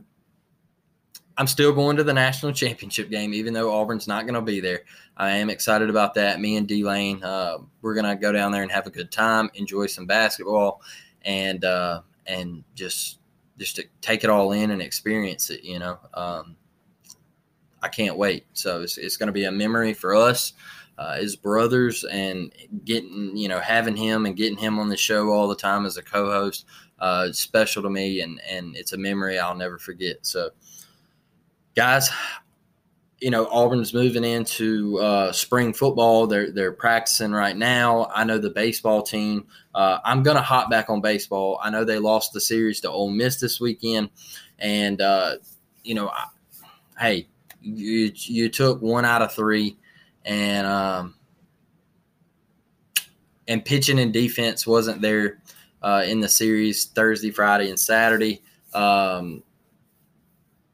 I'm 1.38 1.48
still 1.48 1.72
going 1.72 1.96
to 1.98 2.04
the 2.04 2.14
national 2.14 2.52
championship 2.52 3.10
game, 3.10 3.34
even 3.34 3.54
though 3.54 3.72
Auburn's 3.72 4.08
not 4.08 4.26
going 4.26 4.34
to 4.34 4.42
be 4.42 4.60
there. 4.60 4.82
I 5.20 5.32
am 5.32 5.50
excited 5.50 5.90
about 5.90 6.14
that. 6.14 6.40
Me 6.40 6.56
and 6.56 6.66
D 6.66 6.84
Lane, 6.84 7.22
uh, 7.24 7.58
we're 7.82 7.94
to 8.06 8.16
go 8.16 8.32
down 8.32 8.54
there 8.54 8.64
and 8.64 8.72
have 8.72 8.88
a 8.88 8.90
good 8.90 9.12
time, 9.12 9.50
enjoy 9.54 9.86
some 9.88 10.06
basketball, 10.06 10.82
and 11.24 11.66
uh, 11.66 12.02
and 12.26 12.64
just 12.74 13.20
just 13.58 13.76
to 13.76 13.84
take 14.00 14.24
it 14.24 14.30
all 14.30 14.54
in 14.54 14.72
and 14.72 14.82
experience 14.82 15.50
it. 15.50 15.62
You 15.62 15.80
know, 15.80 16.00
um, 16.14 16.56
I 17.84 17.90
can't 17.90 18.18
wait. 18.18 18.46
So 18.54 18.82
it's, 18.82 18.98
it's 18.98 19.18
to 19.18 19.34
be 19.34 19.44
a 19.44 19.52
memory 19.52 19.94
for 19.94 20.16
us. 20.16 20.54
Uh, 20.98 21.16
as 21.18 21.34
brothers 21.34 22.04
and 22.12 22.52
getting 22.84 23.32
you 23.34 23.48
know 23.48 23.62
having 23.62 23.96
him 23.96 24.26
and 24.26 24.36
getting 24.36 24.58
him 24.58 24.78
on 24.78 24.90
the 24.90 24.98
show 24.98 25.30
all 25.30 25.48
the 25.48 25.56
time 25.56 25.86
as 25.86 25.96
a 25.96 26.04
co-host 26.04 26.66
uh, 27.00 27.32
special 27.32 27.82
to 27.82 27.90
me 27.90 28.20
and 28.20 28.42
and 28.50 28.76
it's 28.76 28.92
a 28.92 28.98
memory 28.98 29.40
I'll 29.40 29.56
never 29.56 29.78
forget. 29.80 30.18
So 30.24 30.50
guys, 31.74 32.10
you 33.22 33.30
know 33.30 33.48
Auburn's 33.48 33.94
moving 33.94 34.24
into 34.24 35.00
uh, 35.00 35.32
spring 35.32 35.74
football. 35.74 36.28
They're 36.28 36.52
they're 36.52 36.72
practicing 36.72 37.32
right 37.32 37.56
now. 37.56 38.10
I 38.14 38.24
know 38.24 38.38
the 38.38 38.50
baseball 38.50 39.02
team. 39.02 39.48
Uh, 39.76 40.00
I'm 40.04 40.24
gonna 40.24 40.42
hop 40.42 40.70
back 40.70 40.90
on 40.90 41.02
baseball. 41.02 41.60
I 41.62 41.70
know 41.70 41.84
they 41.84 42.00
lost 42.00 42.34
the 42.34 42.42
series 42.42 42.80
to 42.82 42.90
Ole 42.90 43.10
Miss 43.10 43.40
this 43.40 43.60
weekend, 43.60 44.10
and 44.58 45.02
uh, 45.02 45.38
you 45.84 45.96
know, 45.96 46.10
I, 46.10 46.26
hey, 47.00 47.28
you 47.62 48.12
you 48.16 48.50
took 48.50 48.82
one 48.82 49.06
out 49.06 49.22
of 49.22 49.34
three, 49.34 49.78
and 50.24 50.66
um, 50.66 51.16
and 53.48 53.64
pitching 53.66 54.00
and 54.00 54.14
defense 54.14 54.66
wasn't 54.66 55.02
there 55.02 55.40
uh, 55.82 56.04
in 56.08 56.22
the 56.22 56.30
series 56.30 56.86
Thursday, 56.86 57.32
Friday, 57.32 57.70
and 57.70 57.80
Saturday. 57.80 58.42
Um, 58.74 59.44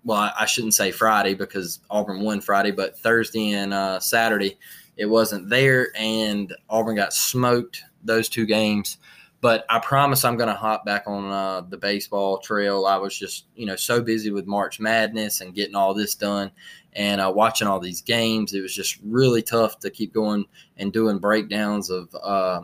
well, 0.05 0.31
I, 0.39 0.45
shouldn't 0.45 0.75
say 0.75 0.91
Friday 0.91 1.33
because 1.33 1.79
Auburn 1.89 2.21
won 2.21 2.39
Friday, 2.39 2.71
but 2.71 2.97
Thursday 2.97 3.53
and 3.53 3.73
uh, 3.73 3.99
Saturday 3.99 4.57
it 4.97 5.07
wasn't 5.07 5.49
there, 5.49 5.89
and 5.95 6.55
Auburn 6.69 6.95
got 6.95 7.13
smoked 7.13 7.83
those 8.03 8.29
two 8.29 8.45
games. 8.45 8.97
But 9.41 9.65
I 9.69 9.79
promise 9.79 10.23
I'm 10.23 10.37
going 10.37 10.49
to 10.49 10.55
hop 10.55 10.85
back 10.85 11.03
on 11.07 11.29
uh, 11.29 11.61
the 11.61 11.77
baseball 11.77 12.37
trail. 12.37 12.85
I 12.85 12.97
was 12.97 13.17
just, 13.17 13.45
you 13.55 13.65
know, 13.65 13.75
so 13.75 14.01
busy 14.01 14.31
with 14.31 14.47
March 14.47 14.79
Madness 14.79 15.41
and 15.41 15.53
getting 15.53 15.75
all 15.75 15.93
this 15.93 16.15
done 16.15 16.51
and 16.93 17.19
uh, 17.19 17.31
watching 17.35 17.67
all 17.67 17.79
these 17.79 18.01
games. 18.01 18.53
It 18.53 18.61
was 18.61 18.73
just 18.73 18.97
really 19.03 19.41
tough 19.43 19.79
to 19.79 19.89
keep 19.89 20.13
going 20.13 20.45
and 20.77 20.93
doing 20.93 21.19
breakdowns 21.19 21.89
of 21.89 22.15
uh, 22.23 22.61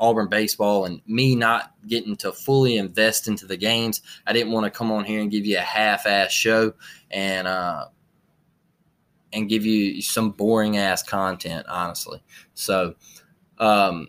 Auburn 0.00 0.28
baseball 0.28 0.86
and 0.86 1.00
me 1.06 1.36
not 1.36 1.74
getting 1.86 2.16
to 2.16 2.32
fully 2.32 2.78
invest 2.78 3.28
into 3.28 3.46
the 3.46 3.56
games. 3.56 4.00
I 4.26 4.32
didn't 4.32 4.52
want 4.52 4.64
to 4.64 4.70
come 4.70 4.90
on 4.90 5.04
here 5.04 5.20
and 5.20 5.30
give 5.30 5.46
you 5.46 5.58
a 5.58 5.60
half-ass 5.60 6.32
show 6.32 6.72
and 7.10 7.46
uh, 7.46 7.86
and 9.32 9.48
give 9.48 9.64
you 9.64 10.02
some 10.02 10.30
boring 10.30 10.78
ass 10.78 11.02
content, 11.02 11.66
honestly. 11.68 12.22
So 12.54 12.94
um, 13.58 14.08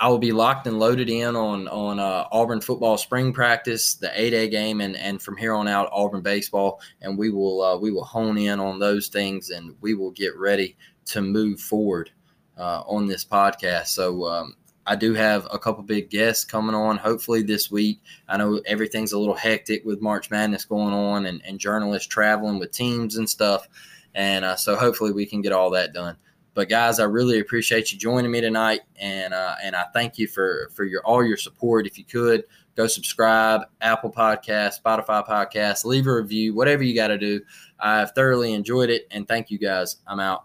I 0.00 0.08
will 0.08 0.18
be 0.18 0.32
locked 0.32 0.66
and 0.66 0.80
loaded 0.80 1.08
in 1.08 1.36
on 1.36 1.68
on 1.68 2.00
uh, 2.00 2.24
Auburn 2.32 2.60
football 2.60 2.98
spring 2.98 3.32
practice, 3.32 3.94
the 3.94 4.10
A 4.20 4.30
day 4.30 4.48
game, 4.48 4.80
and 4.80 4.96
and 4.96 5.22
from 5.22 5.36
here 5.36 5.54
on 5.54 5.68
out 5.68 5.88
Auburn 5.92 6.22
baseball, 6.22 6.80
and 7.00 7.16
we 7.16 7.30
will 7.30 7.62
uh, 7.62 7.76
we 7.78 7.92
will 7.92 8.04
hone 8.04 8.36
in 8.36 8.58
on 8.58 8.80
those 8.80 9.06
things, 9.06 9.50
and 9.50 9.76
we 9.80 9.94
will 9.94 10.10
get 10.10 10.36
ready 10.36 10.76
to 11.04 11.22
move 11.22 11.60
forward 11.60 12.10
uh, 12.58 12.82
on 12.86 13.06
this 13.06 13.24
podcast. 13.24 13.86
So 13.86 14.26
um, 14.26 14.54
I 14.86 14.96
do 14.96 15.14
have 15.14 15.46
a 15.50 15.58
couple 15.58 15.82
big 15.84 16.10
guests 16.10 16.44
coming 16.44 16.74
on, 16.74 16.96
hopefully 16.96 17.42
this 17.42 17.70
week. 17.70 18.00
I 18.28 18.36
know 18.36 18.60
everything's 18.66 19.12
a 19.12 19.18
little 19.18 19.34
hectic 19.34 19.84
with 19.84 20.00
March 20.00 20.30
Madness 20.30 20.64
going 20.64 20.92
on 20.92 21.26
and, 21.26 21.40
and 21.44 21.58
journalists 21.58 22.08
traveling 22.08 22.58
with 22.58 22.72
teams 22.72 23.16
and 23.16 23.28
stuff. 23.28 23.68
And 24.14 24.44
uh, 24.44 24.56
so 24.56 24.76
hopefully 24.76 25.12
we 25.12 25.26
can 25.26 25.40
get 25.40 25.52
all 25.52 25.70
that 25.70 25.92
done. 25.92 26.16
But 26.54 26.68
guys, 26.68 27.00
I 27.00 27.04
really 27.04 27.40
appreciate 27.40 27.92
you 27.92 27.98
joining 27.98 28.30
me 28.30 28.42
tonight, 28.42 28.80
and 29.00 29.32
uh, 29.32 29.54
and 29.62 29.74
I 29.74 29.84
thank 29.94 30.18
you 30.18 30.26
for 30.26 30.68
for 30.74 30.84
your 30.84 31.00
all 31.02 31.24
your 31.24 31.38
support. 31.38 31.86
If 31.86 31.96
you 31.96 32.04
could 32.04 32.44
go 32.76 32.86
subscribe, 32.86 33.62
Apple 33.80 34.12
Podcast, 34.12 34.82
Spotify 34.84 35.26
Podcast, 35.26 35.86
leave 35.86 36.06
a 36.06 36.14
review, 36.14 36.54
whatever 36.54 36.82
you 36.82 36.94
got 36.94 37.08
to 37.08 37.16
do. 37.16 37.40
I've 37.80 38.12
thoroughly 38.12 38.52
enjoyed 38.52 38.90
it, 38.90 39.06
and 39.10 39.26
thank 39.26 39.50
you 39.50 39.58
guys. 39.58 39.96
I'm 40.06 40.20
out. 40.20 40.44